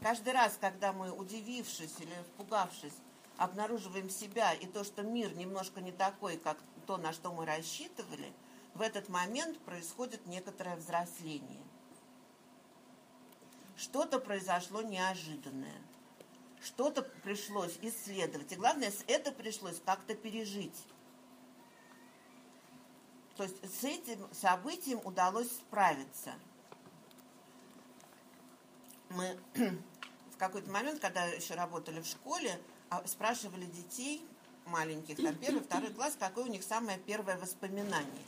Каждый 0.02 0.34
раз, 0.34 0.58
когда 0.60 0.92
мы, 0.92 1.10
удивившись 1.10 1.94
или 2.00 2.12
испугавшись, 2.22 2.94
обнаруживаем 3.38 4.10
себя 4.10 4.52
и 4.52 4.66
то, 4.66 4.84
что 4.84 5.02
мир 5.02 5.34
немножко 5.34 5.80
не 5.80 5.92
такой, 5.92 6.37
как 6.37 6.58
то, 6.87 6.99
на 6.99 7.14
что 7.14 7.32
мы 7.32 7.46
рассчитывали, 7.46 8.30
в 8.75 8.82
этот 8.82 9.08
момент 9.08 9.58
происходит 9.60 10.26
некоторое 10.26 10.76
взросление 10.76 11.62
что-то 13.80 14.18
произошло 14.18 14.82
неожиданное. 14.82 15.80
Что-то 16.62 17.02
пришлось 17.02 17.78
исследовать. 17.80 18.52
И 18.52 18.56
главное, 18.56 18.92
это 19.06 19.32
пришлось 19.32 19.80
как-то 19.84 20.14
пережить. 20.14 20.76
То 23.37 23.44
есть 23.44 23.80
с 23.80 23.84
этим 23.84 24.28
событием 24.34 25.00
удалось 25.04 25.50
справиться. 25.50 26.34
Мы 29.08 29.38
в 29.54 30.37
какой-то 30.37 30.70
момент, 30.70 31.00
когда 31.00 31.25
еще 31.25 31.54
работали 31.54 32.00
в 32.02 32.06
школе, 32.06 32.60
а, 32.90 33.06
спрашивали 33.06 33.64
детей 33.64 34.22
маленьких, 34.66 35.16
там 35.16 35.34
первый, 35.37 35.62
второй 35.64 35.94
класс, 35.94 36.16
какое 36.20 36.44
у 36.44 36.49
них 36.49 36.62
самое 36.62 36.99
первое 36.99 37.38
воспоминание. 37.38 38.26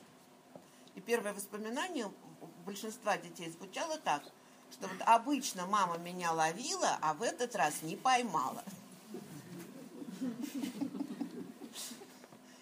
И 0.94 1.00
первое 1.02 1.34
воспоминание 1.34 2.06
у 2.06 2.46
большинства 2.64 3.18
детей 3.18 3.50
звучало 3.50 3.98
так– 3.98 4.22
что 4.72 4.88
вот 4.88 5.00
обычно 5.06 5.66
мама 5.66 5.98
меня 5.98 6.32
ловила, 6.32 6.98
а 7.00 7.14
в 7.14 7.22
этот 7.22 7.54
раз 7.54 7.82
не 7.82 7.96
поймала. 7.96 8.64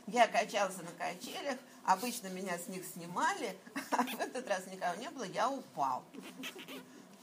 Я 0.07 0.27
качался 0.27 0.83
на 0.83 0.91
качелях, 0.93 1.59
обычно 1.85 2.27
меня 2.29 2.59
с 2.59 2.67
них 2.67 2.85
снимали, 2.85 3.57
а 3.93 4.03
в 4.03 4.19
этот 4.19 4.49
раз 4.49 4.67
никого 4.67 4.97
не 4.97 5.09
было, 5.11 5.25
я 5.25 5.49
упал. 5.49 6.03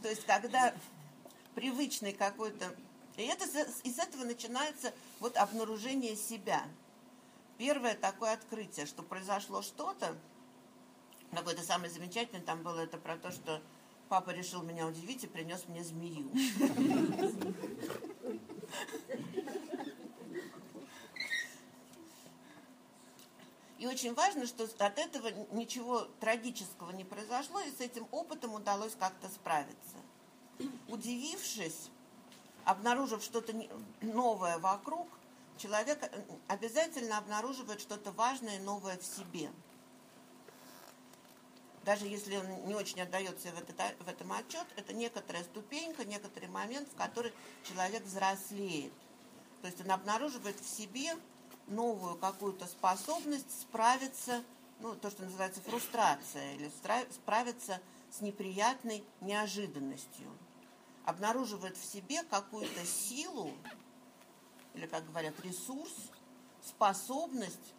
То 0.01 0.09
есть, 0.09 0.25
когда 0.25 0.73
привычный 1.53 2.13
какой-то... 2.13 2.73
И 3.17 3.23
это, 3.23 3.45
из 3.83 3.97
этого 3.97 4.23
начинается 4.23 4.93
вот 5.19 5.35
обнаружение 5.37 6.15
себя. 6.15 6.63
Первое 7.57 7.95
такое 7.95 8.33
открытие, 8.33 8.85
что 8.85 9.01
произошло 9.01 9.63
что-то, 9.63 10.15
какое-то 11.31 11.63
самое 11.63 11.91
замечательное 11.91 12.43
там 12.43 12.61
было, 12.61 12.81
это 12.81 12.97
про 12.97 13.17
то, 13.17 13.31
что 13.31 13.61
Папа 14.09 14.29
решил 14.29 14.63
меня 14.63 14.87
удивить 14.87 15.23
и 15.25 15.27
принес 15.27 15.65
мне 15.67 15.83
змею. 15.83 16.31
И 23.77 23.85
очень 23.85 24.13
важно, 24.13 24.47
что 24.47 24.63
от 24.63 24.97
этого 24.97 25.29
ничего 25.51 26.07
трагического 26.19 26.91
не 26.91 27.03
произошло, 27.03 27.59
и 27.61 27.69
с 27.69 27.79
этим 27.79 28.07
опытом 28.11 28.53
удалось 28.53 28.95
как-то 28.97 29.27
справиться. 29.27 29.97
Удивившись, 30.87 31.91
обнаружив 32.63 33.21
что-то 33.21 33.53
новое 34.01 34.57
вокруг, 34.57 35.07
человек 35.57 36.11
обязательно 36.47 37.19
обнаруживает 37.19 37.81
что-то 37.81 38.11
важное 38.13 38.57
и 38.57 38.61
новое 38.61 38.97
в 38.97 39.03
себе– 39.03 39.51
даже 41.87 42.05
если 42.05 42.35
он 42.35 42.65
не 42.65 42.75
очень 42.75 42.99
отдается 42.99 43.49
в, 43.49 43.57
этот, 43.57 43.77
в 44.01 44.09
этом 44.09 44.33
отчет, 44.33 44.65
это 44.75 44.91
некоторая 44.91 45.45
ступенька, 45.45 46.03
некоторый 46.03 46.49
момент, 46.49 46.89
в 46.89 46.95
который 46.97 47.31
человек 47.63 48.03
взрослеет. 48.03 48.91
То 49.61 49.67
есть 49.67 49.79
он 49.79 49.91
обнаруживает 49.91 50.59
в 50.59 50.67
себе 50.67 51.15
новую 51.67 52.17
какую-то 52.17 52.65
способность 52.65 53.61
справиться, 53.61 54.43
ну, 54.81 54.95
то, 54.95 55.09
что 55.09 55.23
называется 55.23 55.61
фрустрация, 55.61 56.55
или 56.55 56.69
справиться 57.09 57.79
с 58.11 58.19
неприятной 58.19 59.01
неожиданностью. 59.21 60.27
Обнаруживает 61.05 61.77
в 61.77 61.85
себе 61.85 62.21
какую-то 62.23 62.85
силу, 62.85 63.53
или, 64.73 64.87
как 64.87 65.05
говорят, 65.05 65.39
ресурс, 65.39 65.93
способность 66.61 67.73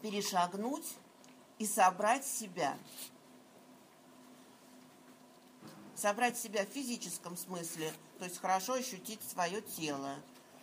перешагнуть 0.00 0.86
и 1.62 1.66
собрать 1.66 2.26
себя. 2.26 2.76
Собрать 5.94 6.36
себя 6.36 6.66
в 6.66 6.70
физическом 6.70 7.36
смысле, 7.36 7.92
то 8.18 8.24
есть 8.24 8.40
хорошо 8.40 8.72
ощутить 8.72 9.20
свое 9.22 9.62
тело. 9.62 10.16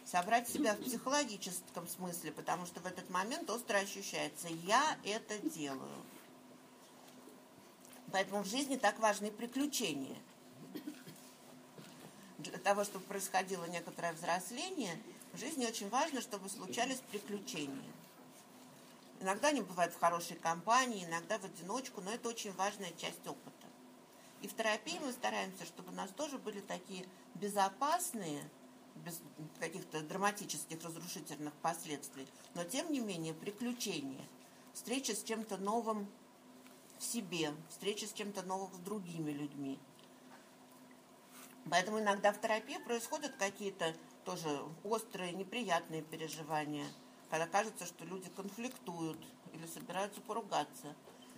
Собрать 0.03 0.49
себя 0.49 0.73
в 0.75 0.83
психологическом 0.83 1.87
смысле, 1.87 2.33
потому 2.33 2.65
что 2.65 2.81
в 2.81 2.85
этот 2.85 3.09
момент 3.09 3.49
остро 3.49 3.77
ощущается 3.77 4.49
«я 4.49 4.97
это 5.05 5.37
делаю». 5.37 6.03
Поэтому 8.11 8.43
в 8.43 8.47
жизни 8.47 8.75
так 8.75 8.99
важны 8.99 9.31
приключения. 9.31 10.17
Для 12.39 12.57
того, 12.57 12.83
чтобы 12.83 13.05
происходило 13.05 13.63
некоторое 13.65 14.11
взросление, 14.11 14.99
в 15.31 15.37
жизни 15.37 15.65
очень 15.65 15.87
важно, 15.87 16.19
чтобы 16.19 16.49
случались 16.49 17.01
приключения. 17.09 17.93
Иногда 19.21 19.49
они 19.49 19.61
бывают 19.61 19.93
в 19.93 19.99
хорошей 19.99 20.37
компании, 20.37 21.03
иногда 21.03 21.37
в 21.37 21.43
одиночку, 21.43 22.01
но 22.01 22.11
это 22.11 22.29
очень 22.29 22.53
важная 22.53 22.91
часть 22.91 23.25
опыта. 23.27 23.67
И 24.41 24.47
в 24.47 24.55
терапии 24.55 24.97
мы 24.99 25.11
стараемся, 25.11 25.65
чтобы 25.65 25.91
у 25.91 25.95
нас 25.95 26.09
тоже 26.11 26.37
были 26.37 26.61
такие 26.61 27.05
безопасные, 27.35 28.49
без 28.95 29.21
каких-то 29.59 30.01
драматических 30.01 30.81
разрушительных 30.83 31.53
последствий, 31.55 32.27
но 32.53 32.63
тем 32.63 32.91
не 32.91 32.99
менее 33.01 33.33
приключения, 33.33 34.25
встреча 34.73 35.13
с 35.13 35.23
чем-то 35.23 35.57
новым 35.57 36.07
в 36.97 37.03
себе, 37.03 37.53
встреча 37.69 38.07
с 38.07 38.13
чем-то 38.13 38.43
новым 38.43 38.73
с 38.73 38.77
другими 38.79 39.31
людьми. 39.31 39.79
Поэтому 41.69 41.99
иногда 41.99 42.31
в 42.31 42.39
терапии 42.39 42.77
происходят 42.77 43.35
какие-то 43.37 43.93
тоже 44.23 44.49
острые, 44.83 45.33
неприятные 45.33 46.01
переживания– 46.03 46.87
когда 47.29 47.47
кажется, 47.47 47.85
что 47.85 48.05
люди 48.05 48.29
конфликтуют 48.35 49.19
или 49.53 49.65
собираются 49.65 50.21
поругаться. 50.21 50.95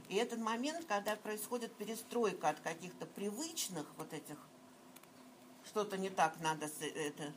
И 0.09 0.15
этот 0.15 0.39
момент, 0.39 0.85
когда 0.87 1.15
происходит 1.15 1.73
перестройка 1.75 2.49
от 2.49 2.59
каких-то 2.59 3.05
привычных 3.05 3.85
вот 3.97 4.11
этих, 4.13 4.37
что-то 5.65 5.97
не 5.97 6.09
так 6.09 6.39
надо, 6.41 6.69
это, 6.95 7.33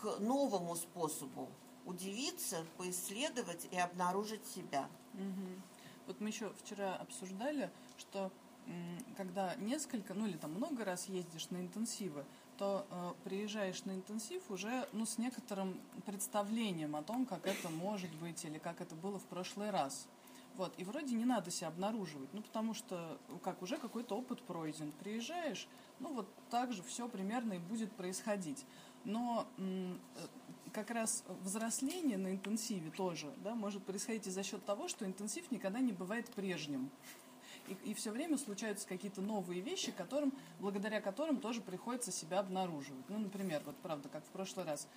к 0.00 0.18
новому 0.18 0.76
способу 0.76 1.48
удивиться, 1.84 2.64
поисследовать 2.76 3.68
и 3.70 3.78
обнаружить 3.78 4.46
себя. 4.46 4.88
Угу. 5.14 5.62
Вот 6.06 6.20
мы 6.20 6.28
еще 6.28 6.52
вчера 6.62 6.96
обсуждали, 6.96 7.70
что 7.98 8.30
когда 9.16 9.54
несколько, 9.56 10.14
ну 10.14 10.26
или 10.26 10.36
там 10.36 10.52
много 10.52 10.84
раз 10.84 11.06
ездишь 11.06 11.50
на 11.50 11.58
интенсивы, 11.58 12.24
то 12.58 12.86
э, 12.90 13.12
приезжаешь 13.24 13.84
на 13.84 13.92
интенсив 13.92 14.50
уже 14.50 14.88
ну, 14.92 15.06
с 15.06 15.18
некоторым 15.18 15.80
представлением 16.04 16.96
о 16.96 17.02
том, 17.02 17.26
как 17.26 17.46
это 17.46 17.68
может 17.68 18.10
быть 18.16 18.44
или 18.44 18.58
как 18.58 18.80
это 18.80 18.94
было 18.94 19.18
в 19.18 19.24
прошлый 19.24 19.70
раз. 19.70 20.06
Вот, 20.56 20.72
и 20.78 20.84
вроде 20.84 21.14
не 21.14 21.26
надо 21.26 21.50
себя 21.50 21.68
обнаруживать, 21.68 22.32
ну, 22.32 22.40
потому 22.40 22.72
что, 22.72 23.18
как 23.42 23.60
уже 23.60 23.76
какой-то 23.76 24.16
опыт 24.16 24.40
пройден. 24.42 24.90
Приезжаешь, 25.00 25.68
ну, 26.00 26.14
вот 26.14 26.28
так 26.50 26.72
же 26.72 26.82
все 26.82 27.08
примерно 27.08 27.54
и 27.54 27.58
будет 27.58 27.92
происходить. 27.92 28.64
Но 29.04 29.46
э, 29.58 29.96
как 30.72 30.90
раз 30.90 31.24
взросление 31.42 32.16
на 32.16 32.32
интенсиве 32.32 32.90
тоже 32.90 33.32
да, 33.44 33.54
может 33.54 33.84
происходить 33.84 34.26
и 34.26 34.30
за 34.30 34.42
счет 34.42 34.64
того, 34.64 34.88
что 34.88 35.04
интенсив 35.04 35.50
никогда 35.50 35.80
не 35.80 35.92
бывает 35.92 36.28
прежним. 36.30 36.90
И, 37.68 37.90
и 37.90 37.94
все 37.94 38.10
время 38.10 38.38
случаются 38.38 38.86
какие-то 38.86 39.20
новые 39.20 39.60
вещи, 39.60 39.92
которым, 39.92 40.32
благодаря 40.60 41.00
которым 41.00 41.40
тоже 41.40 41.60
приходится 41.60 42.12
себя 42.12 42.40
обнаруживать. 42.40 43.08
Ну, 43.08 43.18
например, 43.18 43.62
вот 43.64 43.76
правда, 43.76 44.08
как 44.08 44.24
в 44.24 44.28
прошлый 44.28 44.66
раз, 44.66 44.88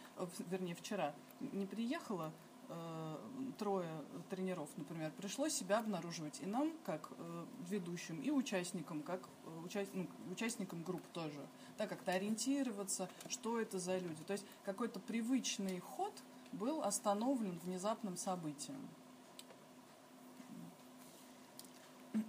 вернее, 0.49 0.75
вчера 0.75 1.13
не 1.39 1.65
приехала 1.65 2.31
э, 2.69 3.17
трое 3.57 3.89
тренеров, 4.29 4.69
например, 4.77 5.11
пришлось 5.17 5.53
себя 5.53 5.79
обнаруживать 5.79 6.39
и 6.41 6.45
нам, 6.45 6.71
как 6.85 7.09
э, 7.17 7.45
ведущим, 7.69 8.21
и 8.21 8.31
участникам, 8.31 9.01
как 9.01 9.21
э, 9.45 9.65
уча 9.65 9.85
ну, 9.93 10.07
участникам 10.31 10.83
групп 10.83 11.05
тоже, 11.13 11.45
да, 11.77 11.87
как-то 11.87 12.11
ориентироваться, 12.11 13.09
что 13.27 13.59
это 13.59 13.79
за 13.79 13.97
люди. 13.97 14.23
То 14.23 14.33
есть 14.33 14.45
какой-то 14.63 14.99
привычный 14.99 15.79
ход 15.79 16.13
был 16.51 16.83
остановлен 16.83 17.59
внезапным 17.63 18.17
событием. 18.17 18.79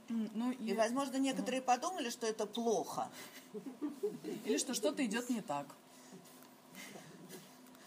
Ну, 0.08 0.50
и, 0.52 0.70
и, 0.70 0.74
возможно, 0.74 1.16
некоторые 1.16 1.62
подумали, 1.62 2.10
что 2.10 2.26
это 2.26 2.46
плохо. 2.46 3.08
Или 4.44 4.58
что 4.58 4.74
что-то 4.74 5.04
идет 5.04 5.30
не 5.30 5.40
так. 5.40 5.66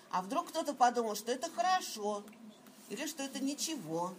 А 0.10 0.22
вдруг 0.22 0.50
кто-то 0.50 0.74
подумал, 0.74 1.16
что 1.16 1.32
это 1.32 1.50
хорошо, 1.50 2.24
или 2.90 3.08
что 3.08 3.24
это 3.24 3.40
ничего. 3.40 4.14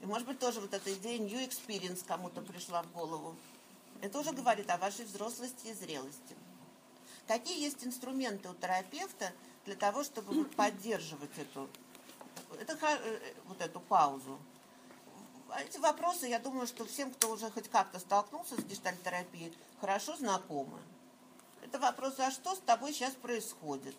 И, 0.00 0.06
может 0.06 0.26
быть, 0.26 0.38
тоже 0.38 0.60
вот 0.60 0.72
эта 0.74 0.92
идея 0.94 1.18
New 1.18 1.38
Experience 1.38 2.04
кому-то 2.06 2.40
пришла 2.40 2.82
в 2.82 2.92
голову. 2.92 3.36
Это 4.00 4.18
уже 4.18 4.32
говорит 4.32 4.70
о 4.70 4.78
вашей 4.78 5.04
взрослости 5.04 5.68
и 5.68 5.74
зрелости. 5.74 6.36
Какие 7.26 7.62
есть 7.62 7.84
инструменты 7.84 8.48
у 8.48 8.54
терапевта 8.54 9.32
для 9.66 9.76
того, 9.76 10.02
чтобы 10.02 10.44
поддерживать 10.56 11.36
эту, 11.36 11.68
это, 12.58 12.76
э, 12.82 13.34
вот 13.46 13.60
эту 13.60 13.78
паузу? 13.80 14.38
Эти 15.58 15.78
вопросы, 15.78 16.26
я 16.26 16.38
думаю, 16.38 16.66
что 16.66 16.84
всем, 16.84 17.12
кто 17.12 17.30
уже 17.30 17.50
хоть 17.50 17.68
как-то 17.68 17.98
столкнулся 17.98 18.60
с 18.60 18.64
гештальтерапией, 18.64 19.56
хорошо 19.80 20.16
знакомы. 20.16 20.78
Это 21.62 21.78
вопрос, 21.78 22.18
а 22.18 22.30
что 22.30 22.54
с 22.54 22.60
тобой 22.60 22.92
сейчас 22.92 23.14
происходит? 23.14 23.96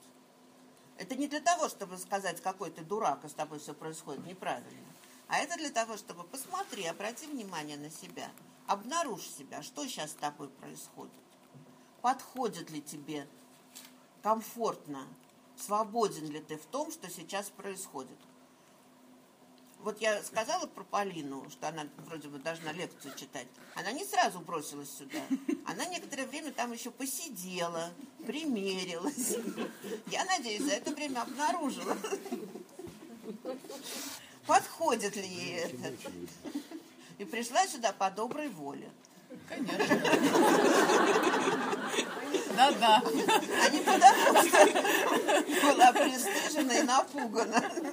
Это 0.98 1.16
не 1.16 1.28
для 1.28 1.42
того, 1.42 1.68
чтобы 1.68 1.98
сказать, 1.98 2.42
какой 2.42 2.72
ты 2.72 2.84
дурак, 2.84 3.26
и 3.26 3.30
с 3.30 3.34
тобой 3.34 3.60
все 3.60 3.74
происходит 3.74 4.26
неправильно. 4.26 4.88
А 5.28 5.38
это 5.38 5.58
для 5.58 5.70
того, 5.70 5.98
чтобы 5.98 6.24
посмотри, 6.24 6.86
обрати 6.86 7.28
внимание 7.28 7.78
на 7.78 7.90
себя, 7.90 8.30
обнаружь 8.68 9.28
себя, 9.28 9.64
что 9.64 9.86
сейчас 9.88 10.12
с 10.12 10.16
тобой 10.16 10.50
происходит. 10.50 11.14
Подходит 12.02 12.70
ли 12.70 12.82
тебе 12.82 13.28
комфортно, 14.22 15.08
свободен 15.58 16.30
ли 16.30 16.40
ты 16.40 16.58
в 16.58 16.66
том, 16.66 16.92
что 16.92 17.10
сейчас 17.10 17.50
происходит. 17.50 18.18
Вот 19.84 20.00
я 20.00 20.22
сказала 20.24 20.68
про 20.68 20.84
Полину, 20.84 21.50
что 21.50 21.68
она 21.68 21.88
вроде 22.06 22.28
бы 22.28 22.38
должна 22.38 22.72
лекцию 22.72 23.16
читать. 23.16 23.48
Она 23.74 23.92
не 23.92 24.06
сразу 24.06 24.40
бросилась 24.40 24.92
сюда. 24.92 25.20
Она 25.66 25.86
некоторое 25.86 26.28
время 26.28 26.52
там 26.52 26.72
еще 26.72 26.92
посидела, 26.92 27.90
примерилась. 28.26 29.38
Я 30.08 30.24
надеюсь, 30.26 30.64
за 30.64 30.74
это 30.74 30.92
время 30.92 31.22
обнаружила, 31.22 31.98
подходит 34.46 35.16
ли 35.16 35.28
ей 35.28 35.56
это. 35.62 35.94
И 37.18 37.26
пришла 37.26 37.66
сюда 37.66 37.92
по 37.92 38.12
доброй 38.12 38.50
воле. 38.50 38.90
Конечно. 39.48 40.00
Да-да. 42.56 43.02
А 43.02 43.70
не 43.70 43.80
потому, 43.80 44.48
что 44.48 44.66
была 45.68 45.92
пристыжена 45.94 46.74
и 46.74 46.84
напугана. 46.84 47.91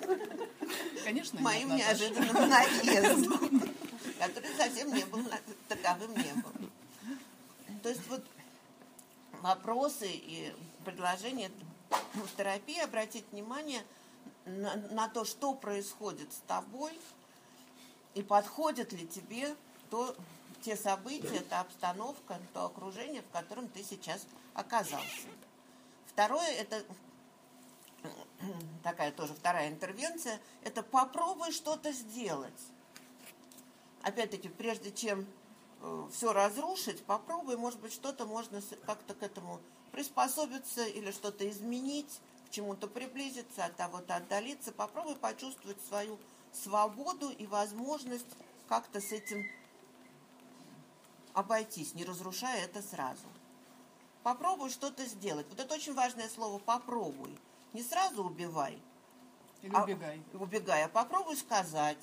Конечно, 1.09 1.41
Моим 1.41 1.75
неожиданным 1.75 2.51
наездом, 2.51 3.73
который 4.19 4.55
совсем 4.59 4.93
не 4.93 5.07
был 5.07 5.25
таковым 5.67 6.15
не 6.15 6.35
был. 6.35 6.53
То 7.83 7.89
есть 7.89 8.07
вот 8.09 8.23
вопросы 9.41 10.07
и 10.07 10.53
предложения 10.85 11.51
в 12.13 12.37
терапии 12.37 12.79
обратить 12.81 13.25
внимание 13.33 13.83
на, 14.45 14.77
на 14.91 15.09
то, 15.09 15.25
что 15.25 15.55
происходит 15.55 16.31
с 16.31 16.43
тобой, 16.47 16.93
и 18.13 18.23
подходит 18.23 18.93
ли 18.93 19.09
тебе 19.09 19.57
то, 19.89 20.15
те 20.61 20.77
события, 20.77 21.41
та 21.41 21.61
обстановка, 21.61 22.39
то 22.53 22.67
окружение, 22.67 23.23
в 23.23 23.31
котором 23.31 23.69
ты 23.69 23.83
сейчас 23.83 24.27
оказался. 24.53 25.29
Второе, 26.13 26.51
это 26.51 26.85
такая 28.83 29.13
тоже 29.13 29.35
вторая 29.35 29.69
интервенция, 29.69 30.41
это 30.63 30.83
попробуй 30.83 31.53
что-то 31.53 31.93
сделать. 31.93 32.53
Опять-таки, 34.03 34.49
прежде 34.49 34.93
чем 34.93 35.27
э, 35.81 36.09
все 36.13 36.33
разрушить, 36.33 37.05
попробуй, 37.05 37.57
может 37.57 37.81
быть, 37.81 37.93
что-то 37.93 38.27
можно 38.27 38.63
как-то 38.87 39.15
к 39.15 39.23
этому 39.23 39.61
приспособиться 39.93 40.85
или 40.87 41.11
что-то 41.11 41.49
изменить, 41.49 42.21
к 42.47 42.51
чему-то 42.51 42.87
приблизиться, 42.89 43.65
от 43.65 43.77
того-то 43.77 44.17
отдалиться. 44.17 44.73
Попробуй 44.73 45.17
почувствовать 45.17 45.81
свою 45.87 46.19
свободу 46.53 47.31
и 47.31 47.47
возможность 47.47 48.27
как-то 48.69 49.01
с 49.01 49.13
этим 49.13 49.47
обойтись, 51.35 51.95
не 51.95 52.05
разрушая 52.05 52.65
это 52.65 52.83
сразу. 52.83 53.27
Попробуй 54.23 54.71
что-то 54.71 55.05
сделать. 55.07 55.47
Вот 55.51 55.61
это 55.61 55.75
очень 55.75 55.95
важное 55.95 56.29
слово 56.29 56.59
«попробуй». 56.59 57.39
Не 57.73 57.83
сразу 57.83 58.25
убивай. 58.25 58.81
Или 59.63 59.75
а, 59.75 59.85
убегай. 59.85 60.23
Убегай, 60.35 60.85
а 60.85 60.89
попробуй 60.89 61.37
сказать. 61.37 61.99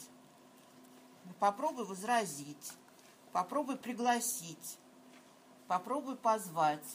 Попробуй 1.39 1.85
возразить. 1.85 2.73
Попробуй 3.31 3.77
пригласить. 3.77 4.77
Попробуй 5.67 6.15
позвать. 6.15 6.85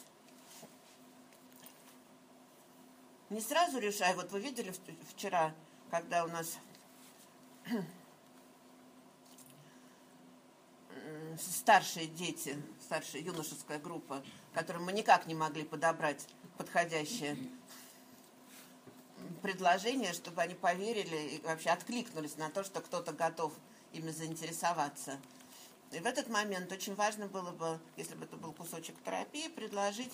Не 3.31 3.41
сразу 3.41 3.79
решай. 3.79 4.15
Вот 4.15 4.31
вы 4.33 4.41
видели 4.41 4.75
вчера, 5.09 5.55
когда 5.91 6.25
у 6.25 6.29
нас 6.29 6.59
старшие 11.39 12.07
дети, 12.07 12.61
старшая 12.81 13.23
юношеская 13.23 13.79
группа, 13.79 14.23
которым 14.53 14.85
мы 14.85 14.93
никак 14.93 15.27
не 15.27 15.35
могли 15.35 15.65
подобрать 15.65 16.27
подходящее 16.57 17.37
предложение, 19.43 20.13
чтобы 20.13 20.43
они 20.43 20.55
поверили 20.55 21.37
и 21.37 21.43
вообще 21.43 21.71
откликнулись 21.71 22.37
на 22.37 22.51
то, 22.51 22.65
что 22.65 22.81
кто-то 22.81 23.13
готов 23.13 23.53
ими 23.93 24.11
заинтересоваться. 24.11 25.19
И 25.93 25.99
в 25.99 26.07
этот 26.07 26.29
момент 26.29 26.71
очень 26.71 26.95
важно 26.95 27.27
было 27.27 27.51
бы, 27.51 27.81
если 27.97 28.15
бы 28.15 28.25
это 28.25 28.37
был 28.37 28.53
кусочек 28.53 28.95
терапии, 29.05 29.49
предложить 29.49 30.13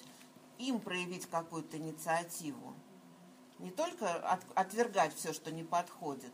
им 0.59 0.81
проявить 0.81 1.27
какую-то 1.27 1.77
инициативу. 1.77 2.75
Не 3.59 3.71
только 3.71 4.15
от, 4.15 4.41
отвергать 4.55 5.15
все, 5.15 5.33
что 5.33 5.51
не 5.51 5.65
подходит, 5.65 6.33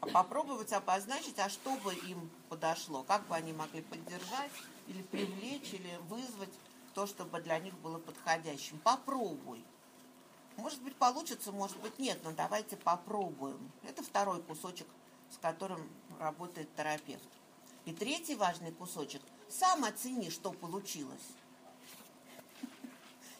а 0.00 0.06
попробовать 0.06 0.72
обозначить, 0.72 1.38
а 1.38 1.48
что 1.48 1.74
бы 1.76 1.94
им 1.94 2.30
подошло, 2.48 3.02
как 3.02 3.26
бы 3.28 3.34
они 3.34 3.52
могли 3.52 3.82
поддержать 3.82 4.50
или 4.88 5.02
привлечь, 5.02 5.72
или 5.72 5.96
вызвать 6.08 6.52
то, 6.94 7.06
чтобы 7.06 7.40
для 7.40 7.58
них 7.58 7.74
было 7.78 7.98
подходящим. 7.98 8.78
Попробуй. 8.78 9.64
Может 10.56 10.82
быть, 10.82 10.96
получится, 10.96 11.50
может 11.52 11.78
быть, 11.80 11.98
нет, 11.98 12.18
но 12.24 12.32
давайте 12.32 12.76
попробуем. 12.76 13.70
Это 13.82 14.02
второй 14.02 14.42
кусочек, 14.42 14.86
с 15.30 15.38
которым 15.38 15.88
работает 16.18 16.74
терапевт. 16.76 17.28
И 17.84 17.92
третий 17.92 18.34
важный 18.34 18.72
кусочек. 18.72 19.22
Сам 19.48 19.84
оцени, 19.84 20.30
что 20.30 20.52
получилось. 20.52 21.28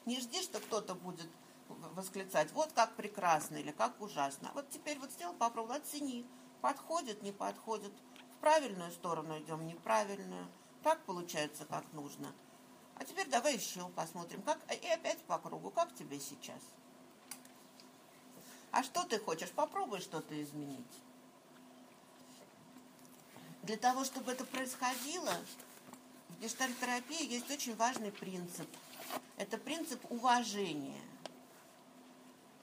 Не 0.04 0.20
жди, 0.20 0.42
что 0.42 0.58
кто-то 0.58 0.94
будет 0.94 1.28
восклицать, 1.94 2.50
вот 2.52 2.72
как 2.72 2.94
прекрасно 2.96 3.56
или 3.56 3.70
как 3.70 4.00
ужасно. 4.00 4.50
Вот 4.54 4.68
теперь 4.70 4.98
вот 4.98 5.12
сделал, 5.12 5.34
попробовал, 5.34 5.76
оцени. 5.76 6.26
Подходит, 6.60 7.22
не 7.22 7.32
подходит. 7.32 7.92
В 8.36 8.40
правильную 8.40 8.90
сторону 8.90 9.38
идем, 9.38 9.66
неправильную. 9.66 10.46
Так 10.82 11.04
получается, 11.04 11.64
как 11.64 11.84
нужно. 11.92 12.32
А 12.96 13.04
теперь 13.04 13.28
давай 13.28 13.56
еще 13.56 13.88
посмотрим, 13.90 14.42
как 14.42 14.58
и 14.72 14.88
опять 14.88 15.22
по 15.24 15.38
кругу, 15.38 15.70
как 15.70 15.94
тебе 15.94 16.18
сейчас. 16.18 16.60
А 18.72 18.82
что 18.82 19.04
ты 19.04 19.18
хочешь? 19.18 19.50
Попробуй 19.50 20.00
что-то 20.00 20.42
изменить. 20.42 20.80
Для 23.62 23.76
того, 23.76 24.04
чтобы 24.04 24.32
это 24.32 24.44
происходило, 24.44 25.32
в 26.30 26.40
гештальтерапии 26.40 27.30
есть 27.30 27.50
очень 27.50 27.76
важный 27.76 28.10
принцип. 28.10 28.66
Это 29.36 29.58
принцип 29.58 30.00
уважения 30.10 31.00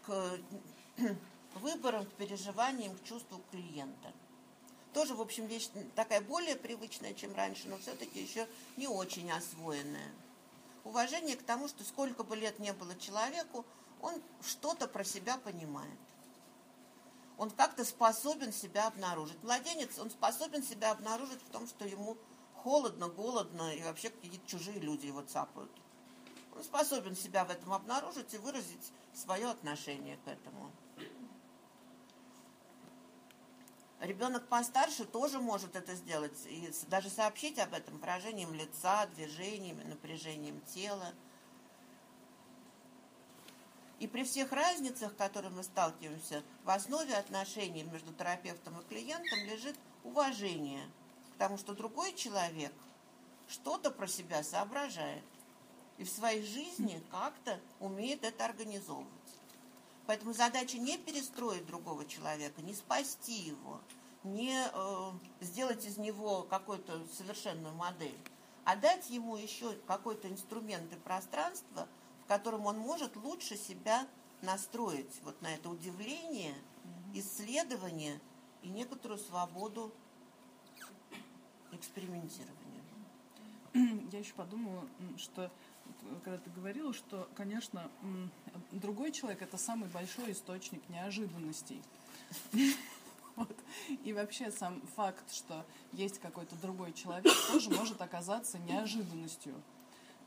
к 0.06 0.40
выборам, 1.56 2.06
к 2.06 2.14
переживаниям, 2.14 2.98
к 2.98 3.04
чувству 3.04 3.42
клиента. 3.52 4.12
Тоже, 4.94 5.14
в 5.14 5.22
общем, 5.22 5.46
вещь 5.46 5.70
такая 5.96 6.22
более 6.22 6.56
привычная, 6.56 7.14
чем 7.14 7.36
раньше, 7.36 7.68
но 7.68 7.78
все-таки 7.78 8.20
еще 8.20 8.48
не 8.76 8.88
очень 8.88 9.32
освоенная. 9.32 10.12
Уважение 10.84 11.36
к 11.36 11.44
тому, 11.44 11.68
что 11.68 11.84
сколько 11.84 12.24
бы 12.24 12.36
лет 12.36 12.58
не 12.58 12.74
было 12.74 12.96
человеку, 12.96 13.64
он 14.02 14.22
что-то 14.42 14.88
про 14.88 15.04
себя 15.04 15.38
понимает. 15.38 16.00
Он 17.38 17.50
как-то 17.52 17.86
способен 17.86 18.52
себя 18.52 18.88
обнаружить. 18.88 19.42
Младенец, 19.44 19.98
он 19.98 20.10
способен 20.10 20.64
себя 20.64 20.92
обнаружить 20.92 21.42
в 21.42 21.50
том, 21.52 21.68
что 21.68 21.86
ему 21.86 22.18
холодно, 22.54 23.08
голодно, 23.08 23.74
и 23.74 23.82
вообще 23.82 24.10
какие-то 24.10 24.46
чужие 24.46 24.80
люди 24.80 25.06
его 25.06 25.22
цапают. 25.22 25.72
Он 26.56 26.64
способен 26.64 27.16
себя 27.16 27.46
в 27.46 27.52
этом 27.52 27.72
обнаружить 27.72 28.34
и 28.34 28.38
выразить 28.38 28.92
свое 29.14 29.50
отношение 29.50 30.18
к 30.18 30.28
этому. 30.28 30.72
Ребенок 34.00 34.48
постарше 34.48 35.04
тоже 35.06 35.40
может 35.40 35.76
это 35.76 35.94
сделать 35.96 36.38
и 36.46 36.72
даже 36.88 37.10
сообщить 37.10 37.60
об 37.60 37.74
этом 37.74 37.98
выражением 37.98 38.54
лица, 38.54 39.06
движениями, 39.08 39.84
напряжением 39.84 40.62
тела. 40.62 41.14
И 44.00 44.08
при 44.08 44.24
всех 44.24 44.54
разницах, 44.54 45.12
с 45.12 45.16
которыми 45.16 45.56
мы 45.56 45.64
сталкиваемся, 45.64 46.44
в 46.64 46.70
основе 46.70 47.16
отношений 47.16 47.84
между 47.84 48.14
терапевтом 48.14 48.80
и 48.80 48.84
клиентом 48.86 49.40
лежит 49.46 49.76
уважение, 50.04 50.90
потому 51.34 51.58
что 51.58 51.74
другой 51.74 52.14
человек 52.14 52.72
что-то 53.50 53.92
про 53.92 54.08
себя 54.08 54.44
соображает 54.44 55.24
и 55.98 56.06
в 56.06 56.10
своей 56.10 56.46
жизни 56.46 57.04
как-то 57.12 57.60
умеет 57.80 58.24
это 58.24 58.46
организовывать. 58.46 59.10
Поэтому 60.06 60.34
задача 60.34 60.78
не 60.78 60.98
перестроить 60.98 61.66
другого 61.66 62.06
человека, 62.06 62.62
не 62.62 62.74
спасти 62.74 63.34
его, 63.34 63.82
не 64.24 64.66
э, 64.74 65.12
сделать 65.42 65.86
из 65.86 65.98
него 65.98 66.44
какую-то 66.44 67.06
совершенную 67.18 67.76
модель, 67.76 68.18
а 68.64 68.76
дать 68.76 69.10
ему 69.10 69.36
еще 69.36 69.74
какой-то 69.88 70.30
инструмент 70.30 70.92
и 70.94 70.96
пространство, 70.96 71.88
в 72.30 72.32
котором 72.32 72.68
он 72.68 72.78
может 72.78 73.16
лучше 73.16 73.58
себя 73.58 74.08
настроить 74.44 75.20
вот 75.24 75.42
на 75.42 75.52
это 75.52 75.68
удивление, 75.68 76.54
исследование 77.16 78.20
и 78.62 78.70
некоторую 78.70 79.18
свободу 79.18 79.92
экспериментирования. 81.72 82.84
Я 83.74 84.20
еще 84.20 84.34
подумала, 84.34 84.88
что 85.18 85.50
когда 86.24 86.38
ты 86.38 86.52
говорила, 86.52 86.94
что, 86.94 87.28
конечно, 87.34 87.90
другой 88.74 89.12
человек 89.12 89.42
это 89.42 89.58
самый 89.58 89.90
большой 89.90 90.34
источник 90.34 90.88
неожиданностей. 90.88 91.82
Вот. 93.36 93.56
И 94.04 94.12
вообще 94.12 94.52
сам 94.52 94.82
факт, 94.98 95.34
что 95.34 95.66
есть 95.94 96.20
какой-то 96.20 96.58
другой 96.58 96.92
человек, 96.92 97.34
тоже 97.50 97.70
может 97.70 98.02
оказаться 98.02 98.60
неожиданностью. 98.60 99.56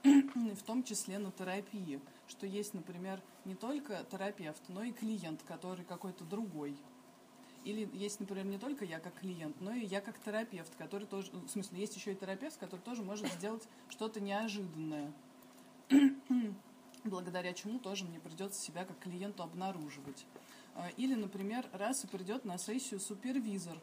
В 0.02 0.62
том 0.64 0.82
числе 0.82 1.18
на 1.18 1.30
терапии. 1.30 2.00
Что 2.28 2.46
есть, 2.46 2.74
например, 2.74 3.20
не 3.44 3.54
только 3.54 4.04
терапевт, 4.10 4.62
но 4.68 4.82
и 4.82 4.92
клиент, 4.92 5.42
который 5.42 5.84
какой-то 5.84 6.24
другой. 6.24 6.76
Или 7.64 7.88
есть, 7.92 8.18
например, 8.18 8.46
не 8.46 8.58
только 8.58 8.84
я 8.84 8.98
как 8.98 9.14
клиент, 9.20 9.60
но 9.60 9.72
и 9.72 9.84
я 9.84 10.00
как 10.00 10.18
терапевт, 10.18 10.74
который 10.76 11.06
тоже, 11.06 11.30
в 11.30 11.48
смысле, 11.48 11.78
есть 11.78 11.94
еще 11.94 12.12
и 12.12 12.16
терапевт, 12.16 12.56
который 12.58 12.80
тоже 12.80 13.02
может 13.02 13.30
сделать 13.32 13.68
что-то 13.88 14.20
неожиданное. 14.20 15.12
благодаря 17.04 17.52
чему 17.52 17.78
тоже 17.78 18.04
мне 18.04 18.20
придется 18.20 18.60
себя 18.60 18.84
как 18.84 18.98
клиенту 18.98 19.42
обнаруживать. 19.42 20.26
А, 20.74 20.88
или, 20.96 21.14
например, 21.14 21.66
раз 21.72 22.04
и 22.04 22.06
придет 22.06 22.44
на 22.44 22.58
сессию 22.58 23.00
супервизор. 23.00 23.78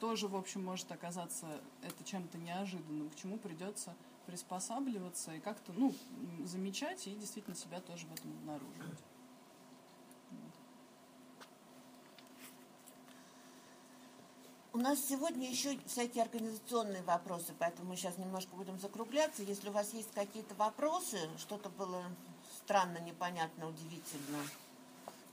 Тоже, 0.00 0.28
в 0.28 0.36
общем, 0.36 0.64
может 0.64 0.90
оказаться 0.92 1.60
это 1.82 2.02
чем-то 2.04 2.38
неожиданным, 2.38 3.10
к 3.10 3.16
чему 3.16 3.38
придется 3.38 3.94
приспосабливаться 4.30 5.34
и 5.34 5.40
как-то, 5.40 5.72
ну, 5.72 5.92
замечать 6.44 7.04
и 7.08 7.14
действительно 7.16 7.56
себя 7.56 7.80
тоже 7.80 8.06
в 8.06 8.12
этом 8.14 8.30
обнаруживать. 8.30 8.98
У 14.72 14.78
нас 14.78 15.04
сегодня 15.04 15.50
еще 15.50 15.76
всякие 15.86 16.22
организационные 16.22 17.02
вопросы, 17.02 17.52
поэтому 17.58 17.90
мы 17.90 17.96
сейчас 17.96 18.18
немножко 18.18 18.54
будем 18.54 18.78
закругляться. 18.78 19.42
Если 19.42 19.68
у 19.68 19.72
вас 19.72 19.92
есть 19.94 20.12
какие-то 20.12 20.54
вопросы, 20.54 21.18
что-то 21.38 21.68
было 21.70 22.04
странно, 22.56 22.98
непонятно, 22.98 23.66
удивительно, 23.68 24.38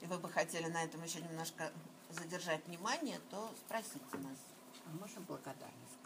и 0.01 0.07
вы 0.07 0.17
бы 0.17 0.27
хотели 0.27 0.65
на 0.65 0.83
этом 0.83 1.03
еще 1.03 1.21
немножко 1.21 1.71
задержать 2.09 2.65
внимание, 2.65 3.19
то 3.29 3.51
спросите 3.63 3.99
нас. 4.13 4.39
А 4.87 4.89
можно 4.99 5.21
благодарность? 5.21 5.97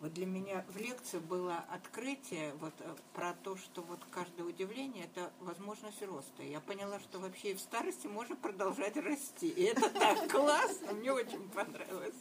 Вот 0.00 0.12
для 0.12 0.26
меня 0.26 0.62
в 0.68 0.76
лекции 0.76 1.18
было 1.18 1.64
открытие 1.70 2.52
вот 2.54 2.74
э, 2.80 2.96
про 3.14 3.32
то, 3.32 3.56
что 3.56 3.80
вот 3.82 3.98
каждое 4.10 4.42
удивление– 4.42 5.04
это 5.06 5.32
возможность 5.40 6.02
роста. 6.02 6.42
Я 6.42 6.60
поняла, 6.60 7.00
что 7.00 7.18
вообще 7.18 7.52
и 7.52 7.54
в 7.54 7.60
старости 7.60 8.06
можно 8.06 8.36
продолжать 8.36 8.96
расти. 8.98 9.48
И 9.48 9.62
это 9.62 9.88
так 9.88 10.30
классно, 10.30 10.92
мне 10.92 11.12
очень 11.12 11.48
понравилось. 11.48 12.14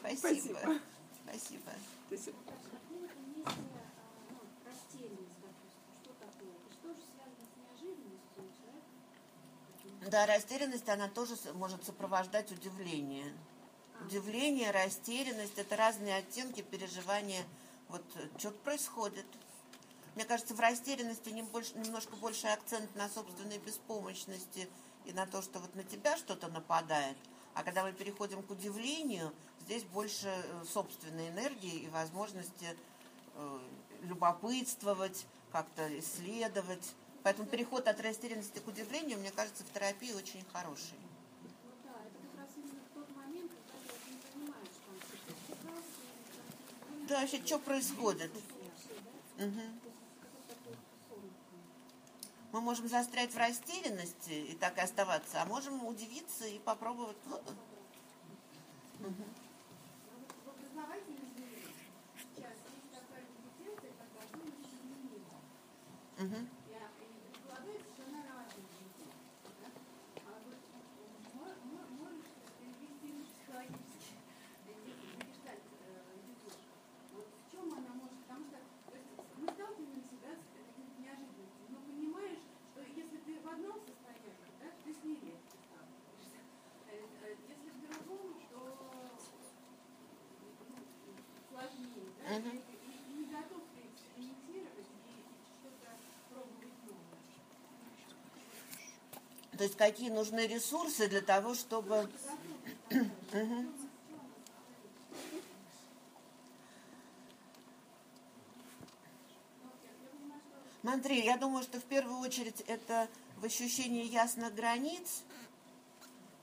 Спасибо. 0.00 0.58
Спасибо. 1.26 1.72
Спасибо. 2.06 2.36
Да, 10.10 10.26
растерянность, 10.26 10.88
она 10.90 11.08
тоже 11.08 11.34
может 11.54 11.82
сопровождать 11.84 12.52
удивление 12.52 13.32
удивление, 14.00 14.70
растерянность, 14.70 15.58
это 15.58 15.76
разные 15.76 16.16
оттенки 16.16 16.62
переживания, 16.62 17.44
вот 17.88 18.04
что-то 18.38 18.58
происходит. 18.58 19.26
Мне 20.14 20.24
кажется, 20.24 20.54
в 20.54 20.60
растерянности 20.60 21.30
немножко 21.30 22.16
больше 22.16 22.46
акцент 22.46 22.94
на 22.94 23.08
собственной 23.08 23.58
беспомощности 23.58 24.68
и 25.04 25.12
на 25.12 25.26
то, 25.26 25.42
что 25.42 25.58
вот 25.58 25.74
на 25.74 25.82
тебя 25.82 26.16
что-то 26.16 26.48
нападает. 26.48 27.16
А 27.54 27.62
когда 27.62 27.84
мы 27.84 27.92
переходим 27.92 28.42
к 28.42 28.50
удивлению, 28.50 29.32
здесь 29.60 29.84
больше 29.84 30.28
э, 30.28 30.64
собственной 30.72 31.28
энергии 31.28 31.80
и 31.80 31.88
возможности 31.88 32.76
э, 33.34 33.58
любопытствовать, 34.02 35.26
как-то 35.52 35.98
исследовать. 35.98 36.94
Поэтому 37.22 37.46
переход 37.46 37.86
от 37.86 38.00
растерянности 38.00 38.58
к 38.58 38.66
удивлению, 38.66 39.18
мне 39.18 39.30
кажется, 39.30 39.64
в 39.64 39.72
терапии 39.72 40.12
очень 40.12 40.44
хороший. 40.52 40.98
Да, 47.14 47.20
вообще, 47.20 47.40
что 47.46 47.60
происходит? 47.60 48.32
Угу. 49.38 49.60
Мы 52.50 52.60
можем 52.60 52.88
застрять 52.88 53.32
в 53.32 53.38
растерянности 53.38 54.32
и 54.32 54.56
так 54.56 54.76
и 54.78 54.80
оставаться, 54.80 55.40
а 55.40 55.44
можем 55.44 55.86
удивиться 55.86 56.44
и 56.44 56.58
попробовать. 56.58 57.16
Угу. 59.00 59.14
Угу. 66.18 66.36
То 99.56 99.62
есть 99.62 99.76
какие 99.76 100.10
нужны 100.10 100.46
ресурсы 100.46 101.08
для 101.08 101.20
того, 101.20 101.54
чтобы... 101.54 102.10
Смотри, 110.80 111.24
я 111.24 111.38
думаю, 111.38 111.62
что 111.62 111.80
в 111.80 111.84
первую 111.84 112.18
очередь 112.18 112.60
это 112.66 113.08
в 113.38 113.44
ощущении 113.44 114.04
ясных 114.04 114.54
границ, 114.54 115.22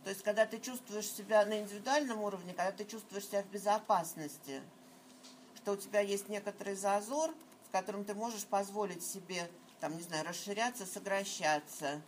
то 0.04 0.10
есть 0.10 0.23
когда 0.23 0.47
ты 0.47 0.60
чувствуешь 0.60 1.06
себя 1.06 1.45
на 1.45 1.60
индивидуальном 1.60 2.21
уровне, 2.21 2.54
когда 2.54 2.71
ты 2.71 2.86
чувствуешь 2.86 3.25
себя 3.25 3.43
в 3.43 3.47
безопасности– 3.47 4.62
что 5.62 5.74
у 5.74 5.78
тебя 5.78 6.00
есть 6.00 6.30
некоторый 6.30 6.76
зазор, 6.76 7.34
в 7.67 7.71
котором 7.71 8.04
ты 8.04 8.13
можешь 8.13 8.45
позволить 8.45 9.04
себе, 9.04 9.50
там, 9.80 9.95
не 9.95 10.02
знаю, 10.02 10.26
расширяться, 10.26 10.86
сокращаться, 10.86 12.02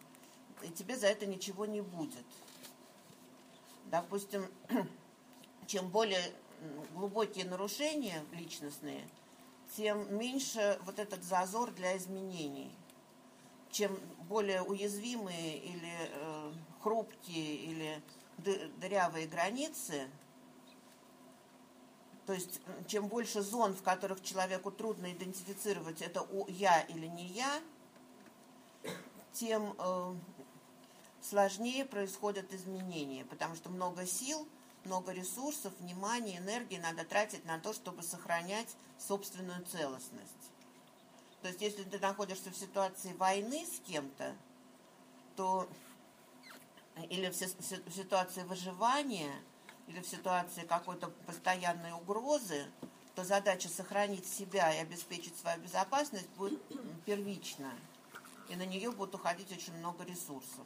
и 0.63 0.69
тебе 0.69 0.97
за 0.97 1.07
это 1.07 1.25
ничего 1.25 1.65
не 1.65 1.81
будет. 1.81 2.25
Допустим, 3.85 4.45
чем 5.67 5.89
более 5.89 6.23
глубокие 6.93 7.45
нарушения 7.45 8.23
личностные, 8.31 9.07
тем 9.75 10.17
меньше 10.17 10.79
вот 10.85 10.99
этот 10.99 11.23
зазор 11.23 11.71
для 11.71 11.97
изменений. 11.97 12.71
чем 13.71 13.99
более 14.29 14.61
уязвимые 14.61 15.57
или 15.57 15.93
э, 16.11 16.53
хрупкие 16.81 17.55
или 17.55 18.01
дырявые 18.37 19.27
границы, 19.27 20.07
то 22.25 22.33
есть 22.33 22.61
чем 22.87 23.07
больше 23.07 23.41
зон, 23.41 23.73
в 23.73 23.81
которых 23.81 24.23
человеку 24.23 24.71
трудно 24.71 25.11
идентифицировать, 25.11 26.01
это 26.01 26.25
я 26.47 26.81
или 26.81 27.07
не 27.07 27.27
я, 27.27 27.61
тем 29.33 29.75
э, 29.77 30.15
сложнее 31.21 31.85
происходят 31.85 32.53
изменения, 32.53 33.25
потому 33.25 33.55
что 33.55 33.69
много 33.69 34.05
сил, 34.05 34.47
много 34.85 35.11
ресурсов, 35.11 35.73
внимания, 35.79 36.37
энергии 36.37 36.77
надо 36.77 37.03
тратить 37.03 37.45
на 37.45 37.59
то, 37.59 37.73
чтобы 37.73 38.03
сохранять 38.03 38.75
собственную 38.99 39.65
целостность. 39.65 40.31
То 41.41 41.49
есть 41.49 41.61
если 41.61 41.83
ты 41.83 41.99
находишься 41.99 42.51
в 42.51 42.55
ситуации 42.55 43.13
войны 43.13 43.65
с 43.65 43.79
кем-то, 43.85 44.33
то 45.35 45.67
или 47.09 47.29
в 47.29 47.35
ситуации 47.35 48.43
выживания, 48.43 49.33
или 49.87 49.99
в 50.01 50.07
ситуации 50.07 50.61
какой-то 50.61 51.09
постоянной 51.25 51.91
угрозы, 51.91 52.65
то 53.15 53.23
задача 53.23 53.69
сохранить 53.69 54.27
себя 54.27 54.73
и 54.73 54.79
обеспечить 54.79 55.37
свою 55.37 55.61
безопасность 55.61 56.29
будет 56.37 56.61
первична. 57.05 57.71
И 58.49 58.55
на 58.55 58.65
нее 58.65 58.91
будет 58.91 59.15
уходить 59.15 59.51
очень 59.51 59.73
много 59.77 60.03
ресурсов. 60.03 60.65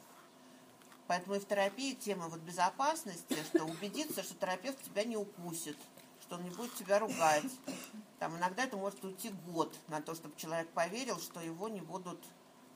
Поэтому 1.06 1.36
и 1.36 1.38
в 1.38 1.46
терапии 1.46 1.94
тема 1.94 2.28
вот 2.28 2.40
безопасности, 2.40 3.36
что 3.44 3.64
убедиться, 3.64 4.22
что 4.22 4.34
терапевт 4.34 4.82
тебя 4.82 5.04
не 5.04 5.16
укусит, 5.16 5.76
что 6.22 6.36
он 6.36 6.44
не 6.44 6.50
будет 6.50 6.74
тебя 6.74 6.98
ругать. 6.98 7.50
Там 8.18 8.36
иногда 8.36 8.64
это 8.64 8.76
может 8.76 9.02
уйти 9.04 9.30
год 9.46 9.74
на 9.88 10.02
то, 10.02 10.14
чтобы 10.14 10.36
человек 10.36 10.68
поверил, 10.70 11.18
что 11.18 11.40
его 11.40 11.68
не 11.68 11.80
будут 11.80 12.22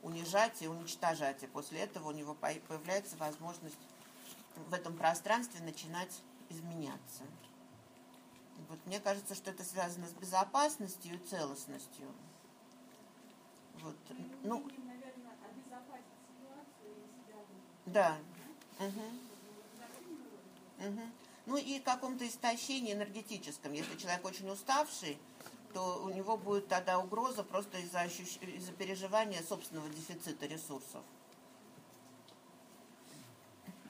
унижать 0.02 0.62
и 0.62 0.68
уничтожать. 0.68 1.42
И 1.42 1.46
после 1.46 1.80
этого 1.80 2.08
у 2.08 2.12
него 2.12 2.34
появляется 2.34 3.16
возможность 3.16 3.76
в 4.56 4.72
этом 4.72 4.96
пространстве 4.96 5.60
начинать 5.60 6.22
изменяться. 6.52 7.24
Вот 8.68 8.78
мне 8.86 9.00
кажется, 9.00 9.34
что 9.34 9.50
это 9.50 9.64
связано 9.64 10.06
с 10.06 10.12
безопасностью 10.12 11.14
и 11.14 11.18
целостностью. 11.18 12.06
Вот. 13.80 13.96
Ну, 14.44 14.64
да. 17.86 18.16
Угу. 18.78 20.88
Угу. 20.88 21.00
Ну 21.46 21.56
и 21.56 21.80
каком-то 21.80 22.26
истощении 22.26 22.92
энергетическом. 22.92 23.72
Если 23.72 23.96
человек 23.96 24.24
очень 24.24 24.48
уставший, 24.48 25.18
то 25.72 26.02
у 26.04 26.10
него 26.10 26.36
будет 26.36 26.68
тогда 26.68 26.98
угроза 26.98 27.42
просто 27.42 27.78
из-за 27.78 28.02
ощущ... 28.02 28.36
из 28.42 28.68
переживания 28.70 29.42
собственного 29.42 29.88
дефицита 29.88 30.46
ресурсов. 30.46 31.02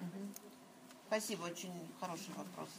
Угу. 0.01 0.29
Спасибо, 1.13 1.43
очень 1.43 1.75
хороший 2.01 2.33
вопрос. 2.35 2.71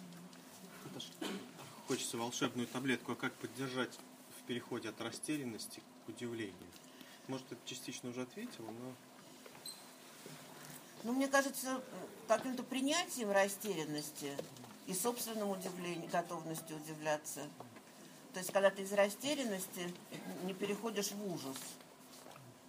Хочется 1.88 2.18
волшебную 2.18 2.68
таблетку, 2.68 3.12
а 3.12 3.16
как 3.16 3.32
поддержать 3.36 4.00
в 4.40 4.48
переходе 4.48 4.90
от 4.90 5.00
растерянности 5.02 5.84
к 6.04 6.10
удивлению? 6.10 6.56
Может, 7.28 7.52
это 7.52 7.62
частично 7.66 8.10
уже 8.10 8.24
ответила, 8.24 8.72
но... 8.72 8.94
Ну, 11.04 11.14
мне 11.14 11.28
кажется, 11.28 11.80
каким-то 12.28 12.64
принятием 12.64 13.30
растерянности 13.30 14.36
и 14.88 14.96
собственным 14.96 15.50
удивлением, 15.52 16.10
готовностью 16.10 16.78
удивляться– 16.78 17.42
то 18.34 18.40
есть, 18.40 18.52
когда 18.52 18.72
ты 18.72 18.82
из 18.82 18.92
растерянности 18.92 19.94
не 20.42 20.56
переходишь 20.56 21.12
в 21.12 21.34
ужас. 21.34 21.58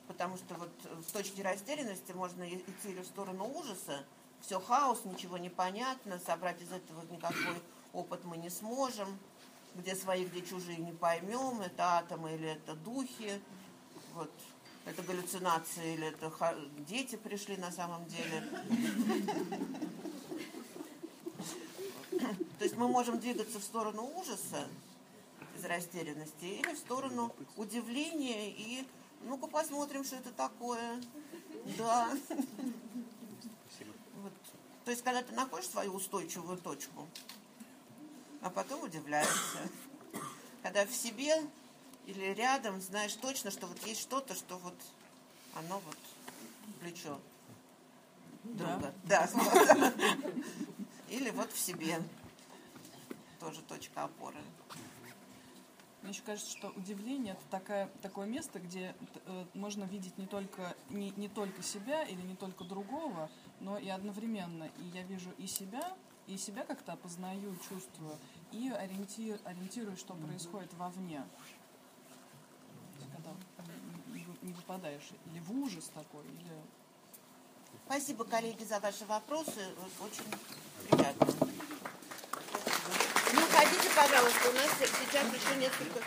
Потому 0.08 0.36
что 0.36 0.54
вот 0.56 0.70
в 0.84 1.10
точке 1.10 1.42
растерянности 1.42 2.12
можно 2.12 2.46
идти 2.46 2.90
или 2.90 3.00
в 3.00 3.06
сторону 3.06 3.46
ужаса, 3.46 4.04
все 4.44 4.60
хаос, 4.60 5.04
ничего 5.04 5.38
не 5.38 5.48
понятно, 5.48 6.18
собрать 6.18 6.60
из 6.60 6.70
этого 6.70 7.02
никакой 7.10 7.62
опыт 7.92 8.24
мы 8.24 8.36
не 8.36 8.50
сможем, 8.50 9.18
где 9.74 9.94
свои, 9.94 10.26
где 10.26 10.42
чужие 10.42 10.76
не 10.78 10.92
поймем, 10.92 11.60
это 11.62 11.98
атомы 11.98 12.34
или 12.34 12.48
это 12.48 12.74
духи, 12.74 13.40
вот, 14.12 14.30
это 14.84 15.02
галлюцинации 15.02 15.94
или 15.94 16.08
это 16.08 16.30
дети 16.86 17.16
пришли 17.16 17.56
на 17.56 17.72
самом 17.72 18.04
деле. 18.06 18.42
То 22.58 22.64
есть 22.64 22.76
мы 22.76 22.88
можем 22.88 23.18
двигаться 23.18 23.58
в 23.58 23.64
сторону 23.64 24.10
ужаса, 24.14 24.68
из 25.56 25.64
растерянности, 25.64 26.44
или 26.44 26.74
в 26.74 26.78
сторону 26.78 27.34
удивления 27.56 28.50
и 28.50 28.86
ну-ка 29.22 29.46
посмотрим, 29.46 30.04
что 30.04 30.16
это 30.16 30.32
такое. 30.32 31.00
Да. 31.78 32.10
То 34.84 34.90
есть, 34.90 35.02
когда 35.02 35.22
ты 35.22 35.32
находишь 35.34 35.68
свою 35.68 35.94
устойчивую 35.94 36.58
точку, 36.58 37.08
а 38.42 38.50
потом 38.50 38.82
удивляешься. 38.82 39.58
Когда 40.62 40.84
в 40.84 40.94
себе 40.94 41.34
или 42.06 42.26
рядом 42.34 42.80
знаешь 42.80 43.14
точно, 43.14 43.50
что 43.50 43.66
вот 43.66 43.78
есть 43.86 44.02
что-то, 44.02 44.34
что 44.34 44.58
вот 44.58 44.74
оно 45.54 45.80
вот 45.80 45.96
плечо 46.80 47.18
друга. 48.44 48.92
Да. 49.04 49.28
да. 49.32 49.92
Или 51.08 51.30
вот 51.30 51.50
в 51.52 51.58
себе 51.58 52.00
тоже 53.40 53.62
точка 53.62 54.04
опоры. 54.04 54.40
Мне 56.04 56.12
еще 56.12 56.20
кажется, 56.20 56.50
что 56.50 56.68
удивление 56.76 57.32
это 57.32 57.42
такая, 57.50 57.88
такое 58.02 58.26
место, 58.26 58.58
где 58.58 58.94
э, 59.24 59.44
можно 59.54 59.84
видеть 59.84 60.18
не 60.18 60.26
только, 60.26 60.76
не, 60.90 61.14
не 61.16 61.30
только 61.30 61.62
себя 61.62 62.02
или 62.04 62.20
не 62.20 62.36
только 62.36 62.64
другого, 62.64 63.30
но 63.60 63.78
и 63.78 63.88
одновременно. 63.88 64.64
И 64.64 64.84
я 64.92 65.02
вижу 65.04 65.30
и 65.38 65.46
себя, 65.46 65.96
и 66.26 66.36
себя 66.36 66.64
как-то 66.64 66.92
опознаю, 66.92 67.56
чувствую, 67.66 68.18
и 68.52 68.68
ориентир, 68.68 69.40
ориентирую, 69.44 69.96
что 69.96 70.12
происходит 70.12 70.74
вовне. 70.74 71.24
Когда 73.14 73.30
не, 74.42 74.52
выпадаешь 74.52 75.08
или 75.32 75.40
в 75.40 75.52
ужас 75.52 75.90
такой, 75.94 76.26
или... 76.26 76.52
Спасибо, 77.86 78.26
коллеги, 78.26 78.64
за 78.64 78.78
ваши 78.78 79.06
вопросы. 79.06 79.70
Очень 79.98 80.24
приятно 80.86 81.43
пожалуйста, 83.94 84.50
у 84.50 84.52
нас 84.52 84.70
сейчас 84.78 85.24
еще 85.32 85.56
несколько... 85.56 86.00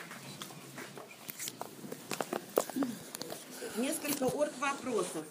Несколько 3.77 4.23
орг 4.23 4.51
вопросов. 4.59 5.25